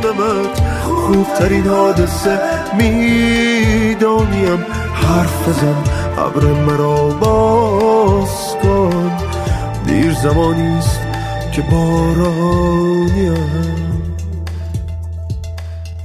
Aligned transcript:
میدانمت 0.00 0.60
خوبترین 0.82 1.66
حادثه 1.66 2.40
می‌دانیم. 2.76 4.66
حرف 4.94 5.48
بزن 5.48 5.76
ابر 6.18 6.44
مرا 6.44 7.08
باز 7.08 8.56
کن. 8.62 9.12
دیر 9.86 10.12
زمانیست 10.12 11.00
که 11.52 11.62
بارانیم 11.62 13.00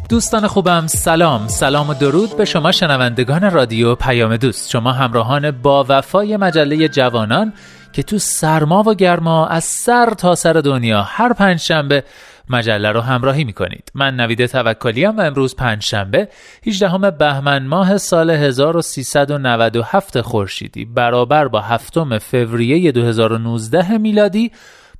دوستان 0.09 0.47
خوبم 0.47 0.87
سلام. 0.87 1.47
سلام 1.47 1.89
و 1.89 1.93
درود 1.93 2.37
به 2.37 2.45
شما 2.45 2.71
شنوندگان 2.71 3.51
رادیو 3.51 3.95
پیام 3.95 4.37
دوست. 4.37 4.69
شما 4.69 4.91
همراهان 4.91 5.51
با 5.51 5.85
وفای 5.89 6.37
مجله 6.37 6.87
جوانان 6.87 7.53
که 7.95 8.03
تو 8.03 8.17
سرما 8.17 8.83
و 8.87 8.93
گرما 8.93 9.47
از 9.47 9.63
سر 9.63 10.09
تا 10.09 10.35
سر 10.35 10.53
دنیا 10.53 11.01
هر 11.01 11.33
پنج 11.33 11.59
شنبه 11.59 12.03
مجله 12.49 12.91
رو 12.91 13.01
همراهی 13.01 13.43
می‌کنید. 13.43 13.91
من 13.95 14.15
نوید 14.15 14.45
توکلی 14.45 15.05
و 15.05 15.21
امروز 15.21 15.55
پنج 15.55 15.83
شنبه 15.83 16.27
18 16.67 17.11
بهمن 17.11 17.65
ماه 17.65 17.97
سال 17.97 18.29
1397 18.29 20.21
خورشیدی. 20.21 20.85
برابر 20.85 21.47
با 21.47 21.61
هفتم 21.61 22.17
فوریه 22.17 22.91
2019 22.91 23.97
میلادی 23.97 24.51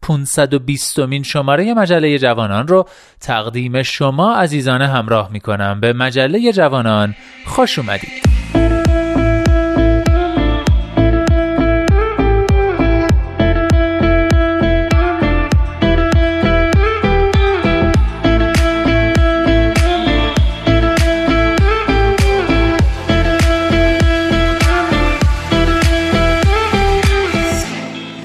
520 0.02 1.00
مین 1.00 1.24
شماره 1.24 1.74
مجله 1.74 2.20
جوانان 2.20 2.68
رو 2.68 2.88
تقدیم 3.22 3.84
شما 3.84 4.36
عزیزان 4.36 4.82
همراه 4.82 5.30
می 5.32 5.40
کنم 5.40 5.80
به 5.80 5.94
مجله 5.94 6.52
جوانان 6.54 7.16
خوش 7.46 7.80
اومدید. 7.80 8.65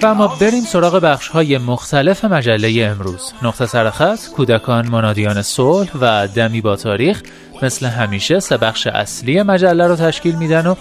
و 0.03 0.07
اما 0.07 0.27
بریم 0.27 0.65
سراغ 0.65 0.99
بخش 0.99 1.29
های 1.29 1.59
مختلف 1.59 2.25
مجله 2.25 2.85
امروز. 2.85 3.33
نقطه 3.43 3.67
سرخط، 3.67 4.19
کودکان 4.37 4.89
منادیان 4.89 5.43
صلح 5.43 5.91
و 6.01 6.29
دمی 6.29 6.61
با 6.61 6.77
تاریخ. 6.77 7.23
مثل 7.63 7.87
همیشه 7.87 8.41
سه 8.41 8.57
بخش 8.57 8.87
اصلی 8.87 9.43
مجله 9.43 9.87
رو 9.87 9.97
تشکیل 9.97 10.35
میدن 10.35 10.67
و 10.67 10.75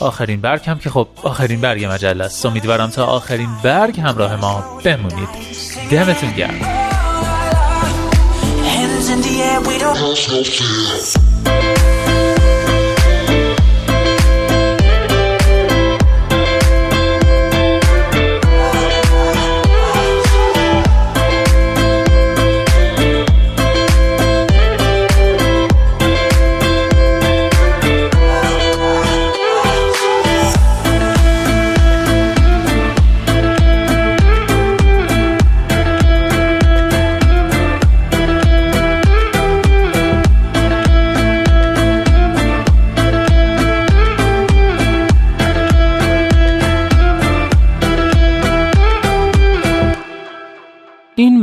آخرین 0.00 0.40
برگ 0.40 0.68
هم 0.68 0.78
که 0.78 0.90
خب 0.90 1.08
آخرین 1.22 1.60
برگ 1.60 1.84
مجله 1.84 2.24
است. 2.24 2.46
امیدوارم 2.46 2.90
تا 2.90 3.06
آخرین 3.06 3.50
برگ 3.62 4.00
همراه 4.00 4.36
ما 4.36 4.80
بمونید. 4.84 5.28
دمتون 5.90 6.32
گرم. 6.32 6.60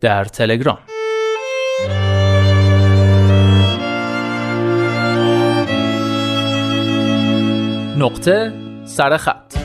در 0.00 0.24
تلگرام. 0.24 0.78
نقطه 7.98 8.52
سرخط 8.84 9.59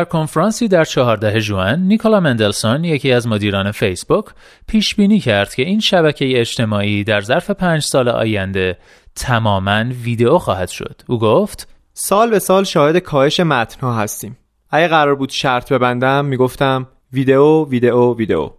در 0.00 0.04
کنفرانسی 0.04 0.68
در 0.68 0.84
14 0.84 1.40
ژوئن 1.40 1.80
نیکولا 1.80 2.20
مندلسون 2.20 2.84
یکی 2.84 3.12
از 3.12 3.26
مدیران 3.26 3.70
فیسبوک 3.72 4.24
پیش 4.66 4.94
بینی 4.94 5.20
کرد 5.20 5.54
که 5.54 5.62
این 5.62 5.80
شبکه 5.80 6.40
اجتماعی 6.40 7.04
در 7.04 7.20
ظرف 7.20 7.50
پنج 7.50 7.82
سال 7.82 8.08
آینده 8.08 8.78
تماما 9.16 9.84
ویدئو 10.02 10.38
خواهد 10.38 10.68
شد. 10.68 11.02
او 11.08 11.18
گفت 11.18 11.68
سال 11.92 12.30
به 12.30 12.38
سال 12.38 12.64
شاهد 12.64 12.96
کاهش 12.96 13.40
متنها 13.40 13.94
هستیم. 13.94 14.36
اگه 14.70 14.88
قرار 14.88 15.14
بود 15.14 15.30
شرط 15.30 15.72
ببندم 15.72 16.24
می‌گفتم 16.24 16.88
ویدئو 17.12 17.68
ویدئو 17.68 18.16
ویدئو. 18.16 18.50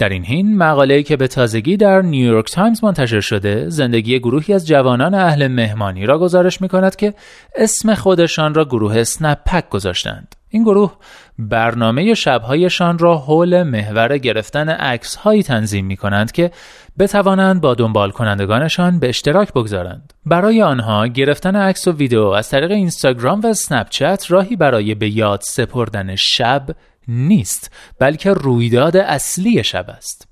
در 0.00 0.08
این 0.08 0.24
حین 0.24 0.56
مقاله‌ای 0.56 1.02
که 1.02 1.16
به 1.16 1.28
تازگی 1.28 1.76
در 1.76 2.02
نیویورک 2.02 2.50
تایمز 2.52 2.84
منتشر 2.84 3.20
شده 3.20 3.68
زندگی 3.68 4.18
گروهی 4.18 4.54
از 4.54 4.66
جوانان 4.66 5.14
اهل 5.14 5.48
مهمانی 5.48 6.06
را 6.06 6.18
گزارش 6.18 6.60
می 6.60 6.68
کند 6.68 6.96
که 6.96 7.14
اسم 7.56 7.94
خودشان 7.94 8.54
را 8.54 8.64
گروه 8.64 9.04
سنپک 9.04 9.68
گذاشتند 9.68 10.34
این 10.48 10.62
گروه 10.62 10.96
برنامه 11.38 12.14
شبهایشان 12.14 12.98
را 12.98 13.18
حول 13.18 13.62
محور 13.62 14.18
گرفتن 14.18 14.68
عکس 14.68 15.16
هایی 15.16 15.42
تنظیم 15.42 15.86
می 15.86 15.96
کنند 15.96 16.32
که 16.32 16.50
بتوانند 16.98 17.60
با 17.60 17.74
دنبال 17.74 18.10
کنندگانشان 18.10 18.98
به 18.98 19.08
اشتراک 19.08 19.52
بگذارند. 19.52 20.12
برای 20.26 20.62
آنها 20.62 21.06
گرفتن 21.06 21.56
عکس 21.56 21.88
و 21.88 21.92
ویدیو 21.92 22.22
از 22.22 22.50
طریق 22.50 22.70
اینستاگرام 22.70 23.40
و 23.44 23.54
سنپچت 23.54 24.24
راهی 24.28 24.56
برای 24.56 24.94
به 24.94 25.16
یاد 25.16 25.40
سپردن 25.42 26.16
شب 26.16 26.66
نیست 27.08 27.70
بلکه 27.98 28.30
رویداد 28.30 28.96
اصلی 28.96 29.64
شب 29.64 29.90
است. 29.90 30.28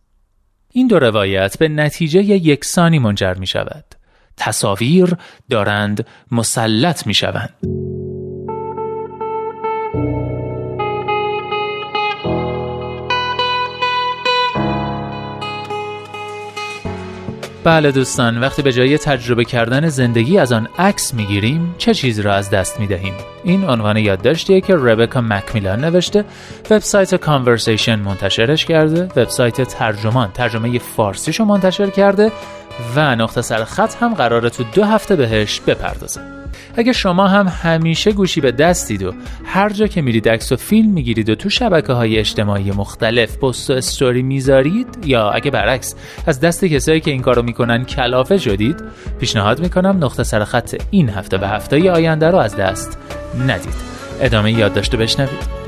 این 0.73 0.87
دو 0.87 0.99
روایت 0.99 1.59
به 1.59 1.69
نتیجه 1.69 2.23
یکسانی 2.23 2.99
منجر 2.99 3.35
می 3.35 3.47
شود. 3.47 3.85
تصاویر 4.37 5.17
دارند 5.51 6.07
مسلط 6.31 7.07
می 7.07 7.15
شوند. 7.15 7.55
بله 17.65 17.93
دوستان 17.93 18.41
وقتی 18.41 18.63
به 18.63 18.73
جای 18.73 18.99
تجربه 18.99 19.45
کردن 19.45 19.89
زندگی 19.89 20.39
از 20.39 20.53
آن 20.53 20.69
عکس 20.79 21.15
می‌گیریم 21.15 21.75
چه 21.79 21.95
چیزی 21.95 22.23
را 22.23 22.35
از 22.35 22.51
دست 22.51 22.81
می‌دهیم؟ 22.81 23.15
این 23.45 23.65
عنوان 23.65 23.97
یادداشتیه 23.97 24.61
که 24.61 24.77
ربکا 24.77 25.21
مکمیلان 25.21 25.85
نوشته 25.85 26.25
وبسایت 26.71 27.15
کانورسیشن 27.15 27.99
منتشرش 27.99 28.65
کرده 28.65 29.03
وبسایت 29.03 29.63
ترجمان 29.63 30.33
ترجمه 30.33 30.79
فارسیشو 30.79 31.45
منتشر 31.45 31.91
کرده 31.91 32.33
و 32.97 33.17
نقطه 33.17 33.43
سر 33.43 33.65
خط 33.65 33.95
هم 34.03 34.15
قراره 34.15 34.51
تو 34.51 34.65
دو 34.75 34.85
هفته 34.85 35.17
بهش 35.17 35.61
بپردازه. 35.61 36.38
اگه 36.79 36.93
شما 36.93 37.29
هم 37.29 37.49
همیشه 37.49 38.13
گوشی 38.13 38.41
به 38.41 38.53
دستید 38.53 39.03
و 39.03 39.15
هر 39.45 39.71
جا 39.71 39.87
که 39.87 40.03
میرید 40.03 40.29
عکس 40.29 40.53
و 40.53 40.57
فیلم 40.57 40.91
می‌گیرید 40.91 41.31
و 41.31 41.35
تو 41.35 41.51
شبکه 41.51 41.93
های 41.93 42.19
اجتماعی 42.19 42.71
مختلف 42.71 43.39
پست 43.39 43.71
و 43.71 43.73
استوری 43.73 44.23
می‌ذارید 44.23 44.87
یا 45.05 45.31
اگه 45.31 45.51
برعکس 45.51 45.95
از 46.27 46.41
دست 46.41 46.65
کسایی 46.65 47.01
که 47.01 47.11
این 47.11 47.23
کارو 47.23 47.43
می‌کنن 47.43 47.85
کلافه 47.85 48.39
شدید 48.39 48.77
پیشنهاد 49.21 49.61
می‌کنم 49.61 50.05
نقطه 50.05 50.23
سر 50.23 50.45
خط 50.45 50.83
این 50.91 51.09
هفته 51.09 51.39
و 51.39 51.45
هفته 51.45 51.91
آینده 51.91 52.31
رو 52.31 52.39
از 52.39 52.57
دست 52.57 52.99
ندید. 53.49 53.75
ادامه 54.21 54.53
یاد 54.53 54.75
داشته 54.75 54.97
بشنوید. 54.97 55.68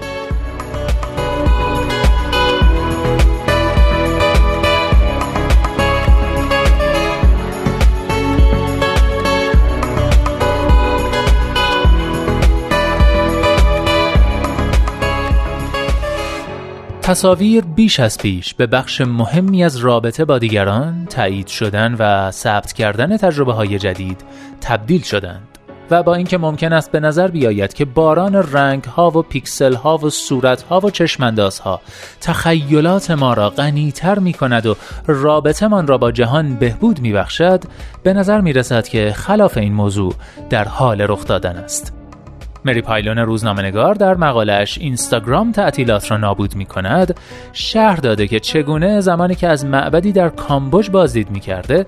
تصاویر 17.11 17.65
بیش 17.65 18.01
از 18.01 18.19
پیش 18.19 18.55
به 18.55 18.67
بخش 18.67 19.01
مهمی 19.01 19.65
از 19.65 19.77
رابطه 19.77 20.25
با 20.25 20.39
دیگران 20.39 21.07
تایید 21.07 21.47
شدن 21.47 21.97
و 21.99 22.31
ثبت 22.31 22.73
کردن 22.73 23.17
تجربه 23.17 23.53
های 23.53 23.79
جدید 23.79 24.21
تبدیل 24.61 25.03
شدند 25.03 25.59
و 25.91 26.03
با 26.03 26.15
اینکه 26.15 26.39
ممکن 26.39 26.73
است 26.73 26.93
به 26.93 27.01
نظر 27.01 27.29
بیاید 27.29 27.75
که 27.75 27.85
باران 27.85 28.35
رنگ 28.35 28.85
ها 28.85 29.11
و 29.11 29.23
پیکسل 29.23 29.75
ها 29.75 29.99
و 29.99 30.11
صورت 30.11 30.62
ها 30.62 30.81
و 30.81 30.91
چشمنداز 30.91 31.59
ها 31.59 31.81
تخیلات 32.21 33.11
ما 33.11 33.35
را 33.35 33.51
غنیتر 33.51 34.19
می 34.19 34.33
کند 34.33 34.67
و 34.67 34.77
رابطه 35.07 35.69
من 35.69 35.87
را 35.87 35.99
با 35.99 36.12
جهان 36.12 36.55
بهبود 36.55 37.01
می 37.01 37.12
بخشد 37.12 37.62
به 38.03 38.12
نظر 38.12 38.41
می 38.41 38.53
رسد 38.53 38.89
که 38.89 39.12
خلاف 39.12 39.57
این 39.57 39.73
موضوع 39.73 40.15
در 40.51 40.65
حال 40.69 41.01
رخ 41.01 41.27
دادن 41.27 41.57
است. 41.57 42.00
مری 42.65 42.83
پایلون 42.83 43.19
روزنامه‌نگار 43.19 43.95
در 43.95 44.15
مقالش 44.15 44.79
اینستاگرام 44.79 45.53
تعطیلات 45.53 46.11
را 46.11 46.17
نابود 46.17 46.57
می 46.57 46.65
کند 46.65 47.21
شهر 47.53 47.97
داده 47.97 48.27
که 48.27 48.41
چگونه 48.41 49.01
زمانی 49.01 49.35
که 49.35 49.49
از 49.49 49.65
معبدی 49.65 50.12
در 50.12 50.29
کامبوج 50.29 50.91
بازدید 50.91 51.31
می 51.31 51.41
کرده 51.41 51.87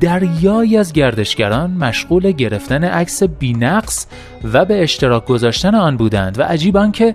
دریایی 0.00 0.76
از 0.76 0.92
گردشگران 0.92 1.70
مشغول 1.70 2.32
گرفتن 2.32 2.84
عکس 2.84 3.22
بینقص 3.22 4.06
و 4.52 4.64
به 4.64 4.82
اشتراک 4.82 5.26
گذاشتن 5.26 5.74
آن 5.74 5.96
بودند 5.96 6.38
و 6.38 6.42
عجیبان 6.42 6.92
که 6.92 7.14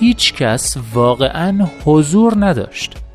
هیچ 0.00 0.34
کس 0.34 0.76
واقعا 0.94 1.66
حضور 1.84 2.34
نداشت. 2.36 3.07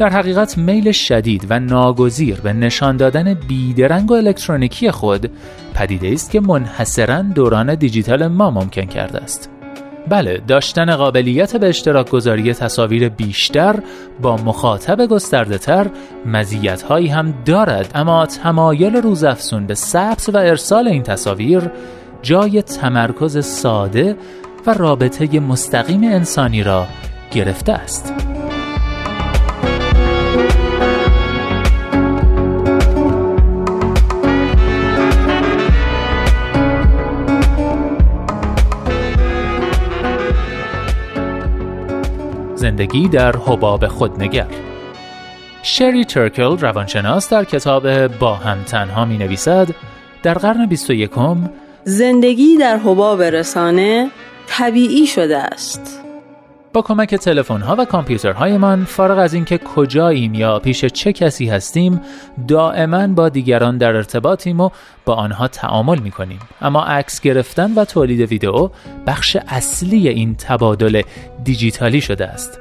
در 0.00 0.10
حقیقت 0.10 0.58
میل 0.58 0.92
شدید 0.92 1.46
و 1.50 1.60
ناگزیر 1.60 2.40
به 2.40 2.52
نشان 2.52 2.96
دادن 2.96 3.34
بیدرنگ 3.34 4.10
و 4.10 4.14
الکترونیکی 4.14 4.90
خود 4.90 5.30
پدیده 5.74 6.12
است 6.12 6.30
که 6.30 6.40
منحصرا 6.40 7.22
دوران 7.22 7.74
دیجیتال 7.74 8.26
ما 8.26 8.50
ممکن 8.50 8.84
کرده 8.84 9.18
است. 9.18 9.50
بله 10.08 10.40
داشتن 10.48 10.96
قابلیت 10.96 11.56
به 11.56 11.68
اشتراک 11.68 12.10
گذاری 12.10 12.54
تصاویر 12.54 13.08
بیشتر 13.08 13.78
با 14.22 14.36
مخاطب 14.36 15.06
گسترده 15.06 15.58
تر 15.58 15.86
مزیت 16.26 16.82
هایی 16.82 17.08
هم 17.08 17.34
دارد 17.44 17.90
اما 17.94 18.26
تمایل 18.26 18.96
روزافزون 18.96 19.66
به 19.66 19.74
ثبت 19.74 20.30
و 20.32 20.36
ارسال 20.36 20.88
این 20.88 21.02
تصاویر 21.02 21.70
جای 22.22 22.62
تمرکز 22.62 23.46
ساده 23.46 24.16
و 24.66 24.74
رابطه 24.74 25.40
مستقیم 25.40 26.04
انسانی 26.04 26.62
را 26.62 26.86
گرفته 27.32 27.72
است. 27.72 28.39
زندگی 42.60 43.08
در 43.08 43.36
حباب 43.36 43.86
خودنگر 43.86 44.46
شری 45.62 46.04
ترکل 46.04 46.58
روانشناس 46.58 47.30
در 47.30 47.44
کتاب 47.44 48.06
با 48.06 48.34
هم 48.34 48.62
تنها 48.62 49.04
می 49.04 49.18
نویسد 49.18 49.68
در 50.22 50.34
قرن 50.34 50.66
21 50.66 51.10
زندگی 51.84 52.56
در 52.56 52.76
حباب 52.76 53.22
رسانه 53.22 54.10
طبیعی 54.46 55.06
شده 55.06 55.38
است. 55.38 56.09
با 56.72 56.82
کمک 56.82 57.14
تلفن 57.14 57.60
ها 57.60 57.76
و 57.78 57.84
کامپیوترهایمان 57.84 58.84
فارغ 58.84 59.18
از 59.18 59.34
اینکه 59.34 59.58
کجاییم 59.58 60.34
یا 60.34 60.58
پیش 60.58 60.84
چه 60.84 61.12
کسی 61.12 61.48
هستیم 61.48 62.00
دائما 62.48 63.06
با 63.06 63.28
دیگران 63.28 63.78
در 63.78 63.96
ارتباطیم 63.96 64.60
و 64.60 64.70
با 65.04 65.14
آنها 65.14 65.48
تعامل 65.48 65.98
می 65.98 66.10
کنیم 66.10 66.38
اما 66.60 66.84
عکس 66.84 67.20
گرفتن 67.20 67.74
و 67.74 67.84
تولید 67.84 68.20
ویدئو 68.20 68.68
بخش 69.06 69.36
اصلی 69.48 70.08
این 70.08 70.34
تبادل 70.34 71.02
دیجیتالی 71.44 72.00
شده 72.00 72.26
است. 72.26 72.60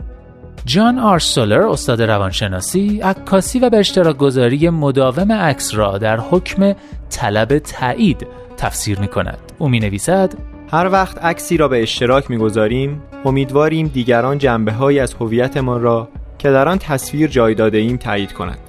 جان 0.65 0.99
آرسولر 0.99 1.61
استاد 1.61 2.01
روانشناسی 2.01 3.01
عکاسی 3.01 3.59
و 3.59 3.69
به 3.69 3.77
اشتراک 3.77 4.17
گذاری 4.17 4.69
مداوم 4.69 5.31
عکس 5.31 5.75
را 5.75 5.97
در 5.97 6.19
حکم 6.19 6.73
طلب 7.09 7.59
تایید 7.59 8.27
تفسیر 8.57 8.99
می 8.99 9.07
کند 9.07 9.39
او 9.57 9.69
می 9.69 9.79
نویسد 9.79 10.33
هر 10.71 10.89
وقت 10.91 11.17
عکسی 11.17 11.57
را 11.57 11.67
به 11.67 11.81
اشتراک 11.81 12.31
می‌گذاریم 12.31 13.01
امیدواریم 13.25 13.87
دیگران 13.87 14.37
جنبه 14.37 14.71
های 14.71 14.99
از 14.99 15.13
هویتمان 15.13 15.81
را 15.81 16.09
که 16.37 16.51
در 16.51 16.69
آن 16.69 16.77
تصویر 16.77 17.29
جای 17.29 17.55
داده 17.55 17.77
ایم 17.77 17.97
تایید 17.97 18.33
کنند. 18.33 18.59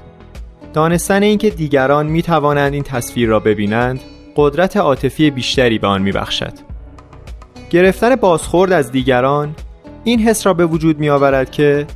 دانستن 0.72 1.22
اینکه 1.22 1.50
دیگران 1.50 2.06
می 2.06 2.22
توانند 2.22 2.72
این 2.72 2.82
تصویر 2.82 3.28
را 3.28 3.40
ببینند 3.40 4.00
قدرت 4.36 4.76
عاطفی 4.76 5.30
بیشتری 5.30 5.78
به 5.78 5.86
آن 5.86 6.02
میبخشد. 6.02 6.52
گرفتن 7.70 8.16
بازخورد 8.16 8.72
از 8.72 8.92
دیگران 8.92 9.54
این 10.04 10.20
حس 10.20 10.46
را 10.46 10.54
به 10.54 10.66
وجود 10.66 10.98
می 10.98 11.10
آورد 11.10 11.50
که 11.50 11.86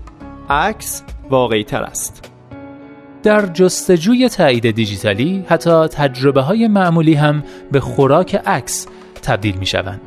عکس 0.50 1.02
واقعی 1.30 1.64
تر 1.64 1.82
است. 1.82 2.30
در 3.23 3.46
جستجوی 3.46 4.28
تایید 4.28 4.70
دیجیتالی 4.70 5.44
حتی 5.49 5.88
تجربه 5.88 6.40
های 6.40 6.68
معمولی 6.68 7.14
هم 7.14 7.42
به 7.73 7.80
خوراک 7.80 8.34
عکس 8.34 8.87
تبدیل 9.24 9.56
می 9.56 9.66
شوند. 9.66 10.00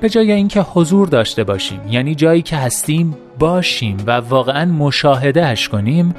به 0.00 0.08
جای 0.08 0.32
اینکه 0.32 0.60
حضور 0.60 1.08
داشته 1.08 1.44
باشیم 1.44 1.80
یعنی 1.90 2.14
جایی 2.14 2.42
که 2.42 2.56
هستیم 2.56 3.16
باشیم 3.38 3.96
و 4.06 4.10
واقعا 4.10 4.64
مشاهدهش 4.64 5.68
کنیم 5.68 6.14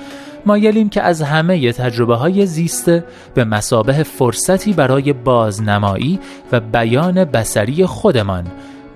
مایلیم 0.46 0.90
که 0.90 1.02
از 1.02 1.22
همه 1.22 1.72
تجربه 1.72 2.16
های 2.16 2.46
زیسته 2.46 3.04
به 3.34 3.44
مسابه 3.44 4.04
فرصتی 4.04 4.74
برای 4.74 5.14
بازنمایی 5.14 6.20
و 6.52 6.60
بیان 6.60 7.26
بسری 7.26 7.86
خودمان 7.86 8.48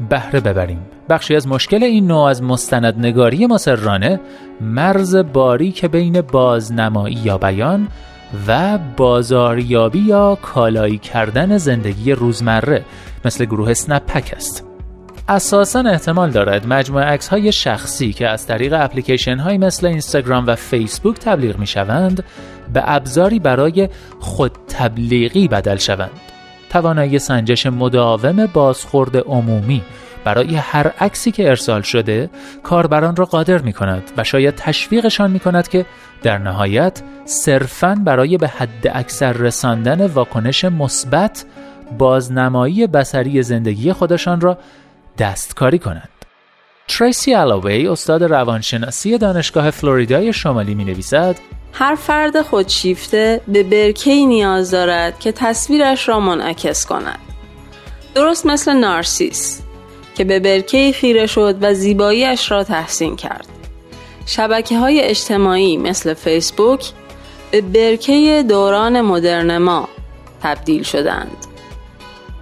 بهره 0.10 0.39
ببریم 0.39 0.79
بخشی 1.10 1.36
از 1.36 1.48
مشکل 1.48 1.84
این 1.84 2.07
نوع 2.07 2.24
از 2.24 2.43
مستندنگاری 2.43 3.45
مسررانه 3.48 4.19
مرز 4.62 5.15
باری 5.15 5.72
که 5.72 5.88
بین 5.88 6.22
بازنمایی 6.22 7.19
یا 7.24 7.38
بیان 7.38 7.88
و 8.48 8.77
بازاریابی 8.98 10.00
یا 10.00 10.38
کالایی 10.42 10.98
کردن 10.98 11.58
زندگی 11.58 12.12
روزمره 12.12 12.86
مثل 13.25 13.46
گروه 13.46 13.74
سنپک 13.74 14.34
است. 14.36 14.63
اساسا 15.30 15.80
احتمال 15.80 16.32
دارد 16.32 16.68
مجموعه 16.68 17.06
عکس 17.06 17.27
های 17.27 17.51
شخصی 17.51 18.13
که 18.13 18.27
از 18.27 18.48
طریق 18.48 18.74
اپلیکیشن 18.77 19.38
های 19.38 19.58
مثل 19.58 19.88
اینستاگرام 19.88 20.48
و 20.48 20.56
فیسبوک 20.56 21.20
تبلیغ 21.20 21.60
می 21.60 21.68
شوند 21.68 22.24
به 22.74 22.82
ابزاری 22.86 23.39
برای 23.39 23.89
خود 24.20 24.51
تبلیغی 24.68 25.48
بدل 25.48 25.77
شوند. 25.77 26.12
توانایی 26.70 27.20
سنجش 27.20 27.65
مداوم 27.65 28.46
بازخورد 28.46 29.18
عمومی 29.18 29.82
برای 30.25 30.55
هر 30.55 30.88
عکسی 30.88 31.32
که 31.32 31.50
ارسال 31.50 31.82
شده 31.82 32.29
کاربران 32.63 33.15
را 33.15 33.25
قادر 33.25 33.58
می 33.58 33.74
کند 33.74 34.12
و 34.17 34.24
شاید 34.24 34.55
تشویقشان 34.55 35.32
می 35.32 35.39
کند 35.39 35.67
که 35.67 35.86
در 36.24 36.38
نهایت 36.38 37.01
صرفاً 37.25 37.96
برای 38.05 38.38
به 38.38 38.48
حد 38.48 38.88
اکثر 38.94 39.34
رساندن 39.34 40.05
واکنش 40.05 40.65
مثبت 40.65 41.46
بازنمایی 41.98 42.88
بسری 42.88 43.44
زندگی 43.44 43.94
خودشان 43.94 44.41
را 44.41 44.58
دستکاری 45.17 45.79
کنند. 45.79 46.10
تریسی 46.88 47.34
الاوی 47.34 47.88
استاد 47.88 48.24
روانشناسی 48.24 49.17
دانشگاه 49.17 49.72
فلوریدای 49.72 50.34
شمالی 50.34 50.75
می 50.75 50.84
نویسد 50.84 51.36
هر 51.74 51.96
فرد 51.96 52.41
خودشیفته 52.41 53.41
به 53.48 53.63
برکی 53.63 54.25
نیاز 54.25 54.72
دارد 54.72 55.20
که 55.20 55.32
تصویرش 55.32 56.10
را 56.10 56.20
منعکس 56.20 56.86
کند. 56.86 57.20
درست 58.15 58.46
مثل 58.46 58.74
نارسیس 58.74 59.64
که 60.15 60.24
به 60.24 60.39
برکه 60.39 60.91
خیره 60.91 61.25
شد 61.25 61.55
و 61.62 61.74
زیباییش 61.74 62.51
را 62.51 62.63
تحسین 62.63 63.15
کرد. 63.15 63.48
شبکه 64.25 64.79
های 64.79 65.01
اجتماعی 65.01 65.77
مثل 65.77 66.13
فیسبوک 66.13 66.91
به 67.51 67.62
برکه 67.62 68.43
دوران 68.50 69.01
مدرن 69.01 69.57
ما 69.57 69.89
تبدیل 70.43 70.84
شدند. 70.84 71.38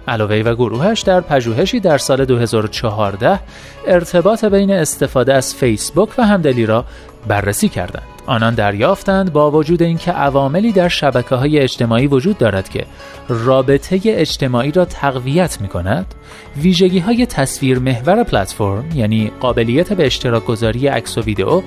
علاوه 0.08 0.36
و 0.36 0.54
گروهش 0.54 1.00
در 1.00 1.20
پژوهشی 1.20 1.80
در 1.80 1.98
سال 1.98 2.24
2014 2.24 3.40
ارتباط 3.86 4.44
بین 4.44 4.70
استفاده 4.70 5.34
از 5.34 5.54
فیسبوک 5.54 6.08
و 6.18 6.26
همدلی 6.26 6.66
را 6.66 6.84
بررسی 7.28 7.68
کردند. 7.68 8.14
آنان 8.26 8.54
دریافتند 8.54 9.32
با 9.32 9.50
وجود 9.50 9.82
اینکه 9.82 10.12
عواملی 10.12 10.72
در 10.72 10.88
شبکه 10.88 11.34
های 11.34 11.58
اجتماعی 11.58 12.06
وجود 12.06 12.38
دارد 12.38 12.68
که 12.68 12.86
رابطه 13.28 14.00
اجتماعی 14.04 14.72
را 14.72 14.84
تقویت 14.84 15.60
می 15.60 15.68
کند 15.68 16.14
ویژگی 16.56 16.98
های 16.98 17.26
تصویر 17.26 17.78
محور 17.78 18.22
پلتفرم 18.22 18.84
یعنی 18.94 19.32
قابلیت 19.40 19.92
به 19.92 20.06
اشتراک 20.06 20.44
گذاری 20.44 20.88
عکس 20.88 21.18
و 21.18 21.22
ویدئو 21.22 21.62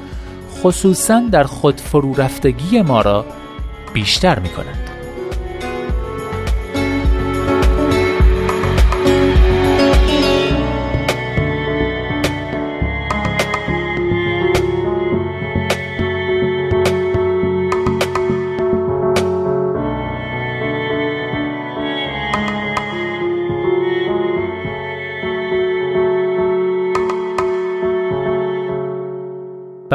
خصوصا 0.64 1.24
در 1.32 1.44
خود 1.44 1.82
فرو 1.82 2.14
رفتگی 2.14 2.82
ما 2.82 3.02
را 3.02 3.26
بیشتر 3.94 4.40
می 4.40 4.50
کند. 4.50 4.87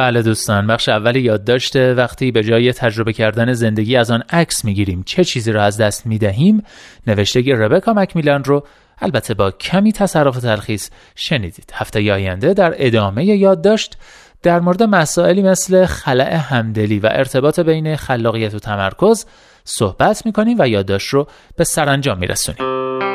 بله 0.03 0.23
دوستان 0.23 0.67
بخش 0.67 0.89
اول 0.89 1.17
یادداشت. 1.17 1.77
وقتی 1.77 2.31
به 2.31 2.43
جای 2.43 2.73
تجربه 2.73 3.13
کردن 3.13 3.53
زندگی 3.53 3.97
از 3.97 4.11
آن 4.11 4.23
عکس 4.31 4.65
می‌گیریم 4.65 5.03
چه 5.07 5.25
چیزی 5.25 5.53
را 5.53 5.63
از 5.63 5.81
دست 5.81 6.07
می‌دهیم؟ 6.07 6.65
نوشته 7.07 7.41
ربکا 7.41 7.93
مکمیلان 7.93 8.45
رو 8.45 8.67
البته 8.99 9.35
با 9.35 9.51
کمی 9.51 9.93
تصرف 9.93 10.39
تلخیص 10.39 10.91
شنیدید. 11.15 11.73
هفته 11.75 12.13
آینده 12.13 12.55
در 12.55 12.75
ادامه 12.77 13.25
یادداشت 13.25 13.97
در 14.43 14.61
مورد 14.61 14.83
مسائلی 14.83 15.43
مثل 15.43 15.87
خلع 15.87 16.35
همدلی 16.35 16.99
و 16.99 17.09
ارتباط 17.13 17.61
بین 17.61 17.97
خلاقیت 17.97 18.55
و 18.55 18.59
تمرکز 18.59 19.27
صحبت 19.65 20.27
می‌کنیم 20.27 20.57
و 20.59 20.69
یادداشت 20.69 21.09
رو 21.09 21.27
به 21.57 21.65
سرانجام 21.65 22.19
میرسونیم. 22.19 23.12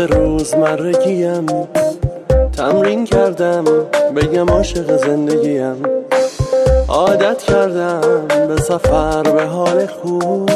روزمرگیم. 0.00 1.46
تمرین 2.56 3.04
کردم 3.04 3.64
بگم 4.16 4.50
عاشق 4.50 4.96
زندگیم. 4.96 5.82
عادت 6.88 7.38
کردم 7.42 8.00
به 8.48 8.56
سفر 8.56 9.22
به 9.22 9.46
حال 9.46 9.86
خوب. 9.86 10.50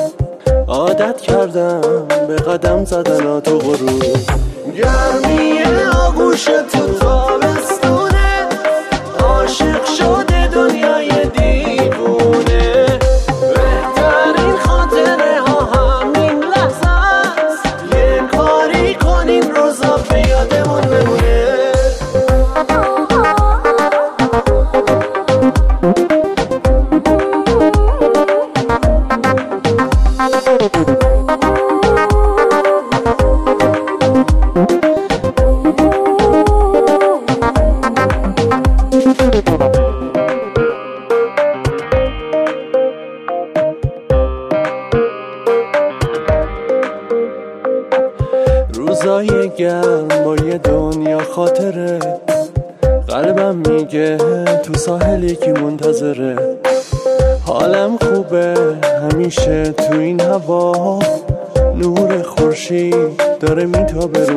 عادت 0.69 1.21
کردم 1.21 1.81
به 2.29 2.37
قدم 2.37 2.85
زدن 2.85 3.41
تو 3.41 3.59
غروب 3.59 4.03
گرمی 4.77 5.63
آغوش 6.07 6.45
تو 6.45 6.99
تابستونه. 7.01 8.49
عاشق 9.21 9.85
شده 9.85 10.34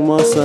می‌رسه 0.08 0.44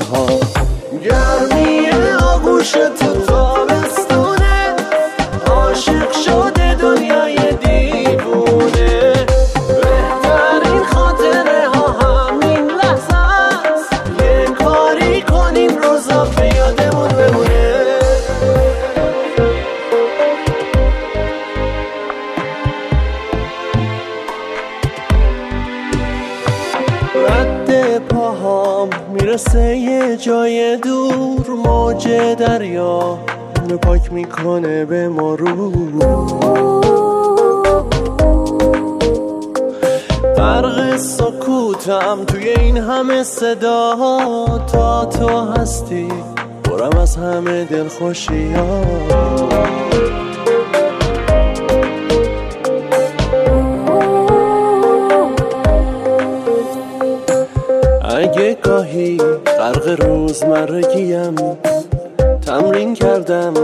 دریا 32.38 33.18
رو 33.68 33.78
پاک 33.78 34.12
می‌کنه 34.12 34.84
به 34.84 35.08
ما 35.08 35.34
رو. 35.34 35.72
غرق 40.36 40.96
سکوتم 40.96 42.24
توی 42.26 42.48
این 42.48 42.76
همه 42.76 43.22
صدا 43.22 43.96
تا 44.72 45.04
تو 45.04 45.52
هستی 45.52 46.08
برم 46.64 46.98
از 46.98 47.16
همه 47.16 47.64
دلخوشی 47.64 48.52
ها 48.52 48.82
اگه 58.04 58.54
گاهی 58.62 59.16
غرق 59.58 60.00
روزمرگیم 60.00 61.34
کردم 63.02 63.54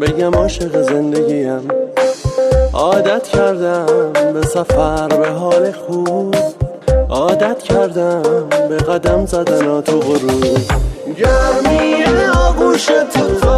بگم 0.00 0.34
عاشق 0.34 0.82
زندگیم. 0.82 1.68
عادت 2.72 3.28
کردم 3.28 4.12
به 4.32 4.42
سفر 4.42 5.08
به 5.08 5.28
حال 5.28 5.72
خوب. 5.72 6.34
عادت 7.10 7.62
کردم 7.62 8.22
به 8.68 8.76
قدم 8.76 9.26
زدن 9.26 9.80
تو 9.80 10.00
غروب 10.00 10.58
گرمی 11.18 12.04
آغوش 12.34 12.86
تو 12.86 13.48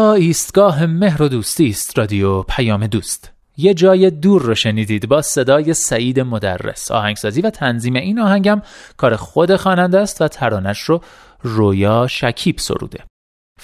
ایستگاه 0.00 0.86
مهر 0.86 1.22
و 1.22 1.28
دوستی 1.28 1.68
است 1.68 1.98
رادیو 1.98 2.42
پیام 2.42 2.86
دوست. 2.86 3.32
یه 3.56 3.74
جای 3.74 4.10
دور 4.10 4.42
رو 4.42 4.54
شنیدید 4.54 5.08
با 5.08 5.22
صدای 5.22 5.74
سعید 5.74 6.20
مدرس. 6.20 6.90
آهنگسازی 6.90 7.40
و 7.40 7.50
تنظیم 7.50 7.94
این 7.94 8.18
آهنگم 8.18 8.62
کار 8.96 9.16
خود 9.16 9.56
خواننده 9.56 10.00
است 10.00 10.22
و 10.22 10.28
ترانش 10.28 10.80
رو 10.80 11.00
رویا 11.42 12.06
شکیب 12.06 12.58
سروده. 12.58 13.04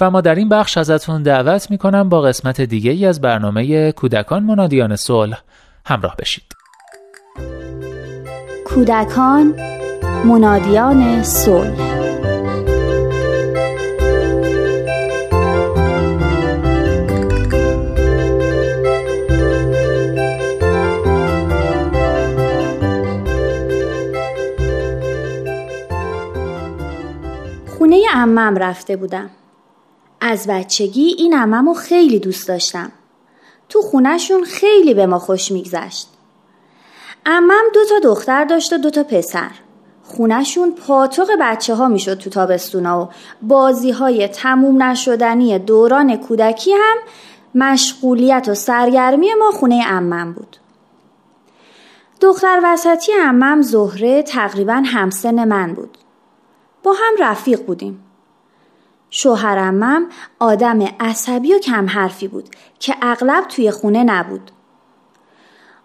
و 0.00 0.10
ما 0.10 0.20
در 0.20 0.34
این 0.34 0.48
بخش 0.48 0.78
ازتون 0.78 1.22
دعوت 1.22 1.70
می‌کنم 1.70 2.08
با 2.08 2.20
قسمت 2.20 2.60
دیگه 2.60 2.90
ای 2.90 3.06
از 3.06 3.20
برنامه 3.20 3.92
کودکان 3.92 4.42
منادیان 4.42 4.96
صلح 4.96 5.42
همراه 5.86 6.16
بشید. 6.16 6.52
کودکان 8.64 9.54
منادیان 10.24 11.22
صلح 11.22 12.01
خونه 27.92 28.08
عمم 28.14 28.56
رفته 28.56 28.96
بودم. 28.96 29.30
از 30.20 30.46
بچگی 30.48 31.14
این 31.18 31.34
عممو 31.34 31.74
خیلی 31.74 32.18
دوست 32.18 32.48
داشتم. 32.48 32.92
تو 33.68 33.82
خونهشون 33.82 34.44
خیلی 34.44 34.94
به 34.94 35.06
ما 35.06 35.18
خوش 35.18 35.52
میگذشت. 35.52 36.08
عمم 37.26 37.62
دو 37.74 37.80
تا 37.84 38.08
دختر 38.08 38.44
داشت 38.44 38.72
و 38.72 38.78
دو 38.78 38.90
تا 38.90 39.02
پسر. 39.02 39.50
خونشون 40.04 40.72
پاتوق 40.72 41.28
بچه 41.40 41.74
ها 41.74 41.88
می‌شد 41.88 42.18
تو 42.18 42.30
تابستونا 42.30 43.02
و 43.02 43.08
بازی 43.42 43.90
های 43.90 44.28
تموم 44.28 44.82
نشدنی 44.82 45.58
دوران 45.58 46.16
کودکی 46.16 46.72
هم 46.72 46.96
مشغولیت 47.54 48.48
و 48.48 48.54
سرگرمی 48.54 49.34
ما 49.34 49.50
خونه 49.50 49.86
عمم 49.86 50.32
بود. 50.32 50.56
دختر 52.20 52.60
وسطی 52.64 53.12
عمم 53.12 53.62
زهره 53.62 54.22
تقریبا 54.22 54.82
همسن 54.86 55.44
من 55.44 55.74
بود. 55.74 55.98
با 56.82 56.92
هم 56.92 57.14
رفیق 57.18 57.66
بودیم 57.66 58.04
شوهر 59.10 59.58
عمم 59.58 60.06
آدم 60.38 60.82
عصبی 61.00 61.54
و 61.54 61.58
کم 61.58 61.86
حرفی 61.88 62.28
بود 62.28 62.48
که 62.78 62.96
اغلب 63.02 63.44
توی 63.44 63.70
خونه 63.70 64.04
نبود 64.04 64.50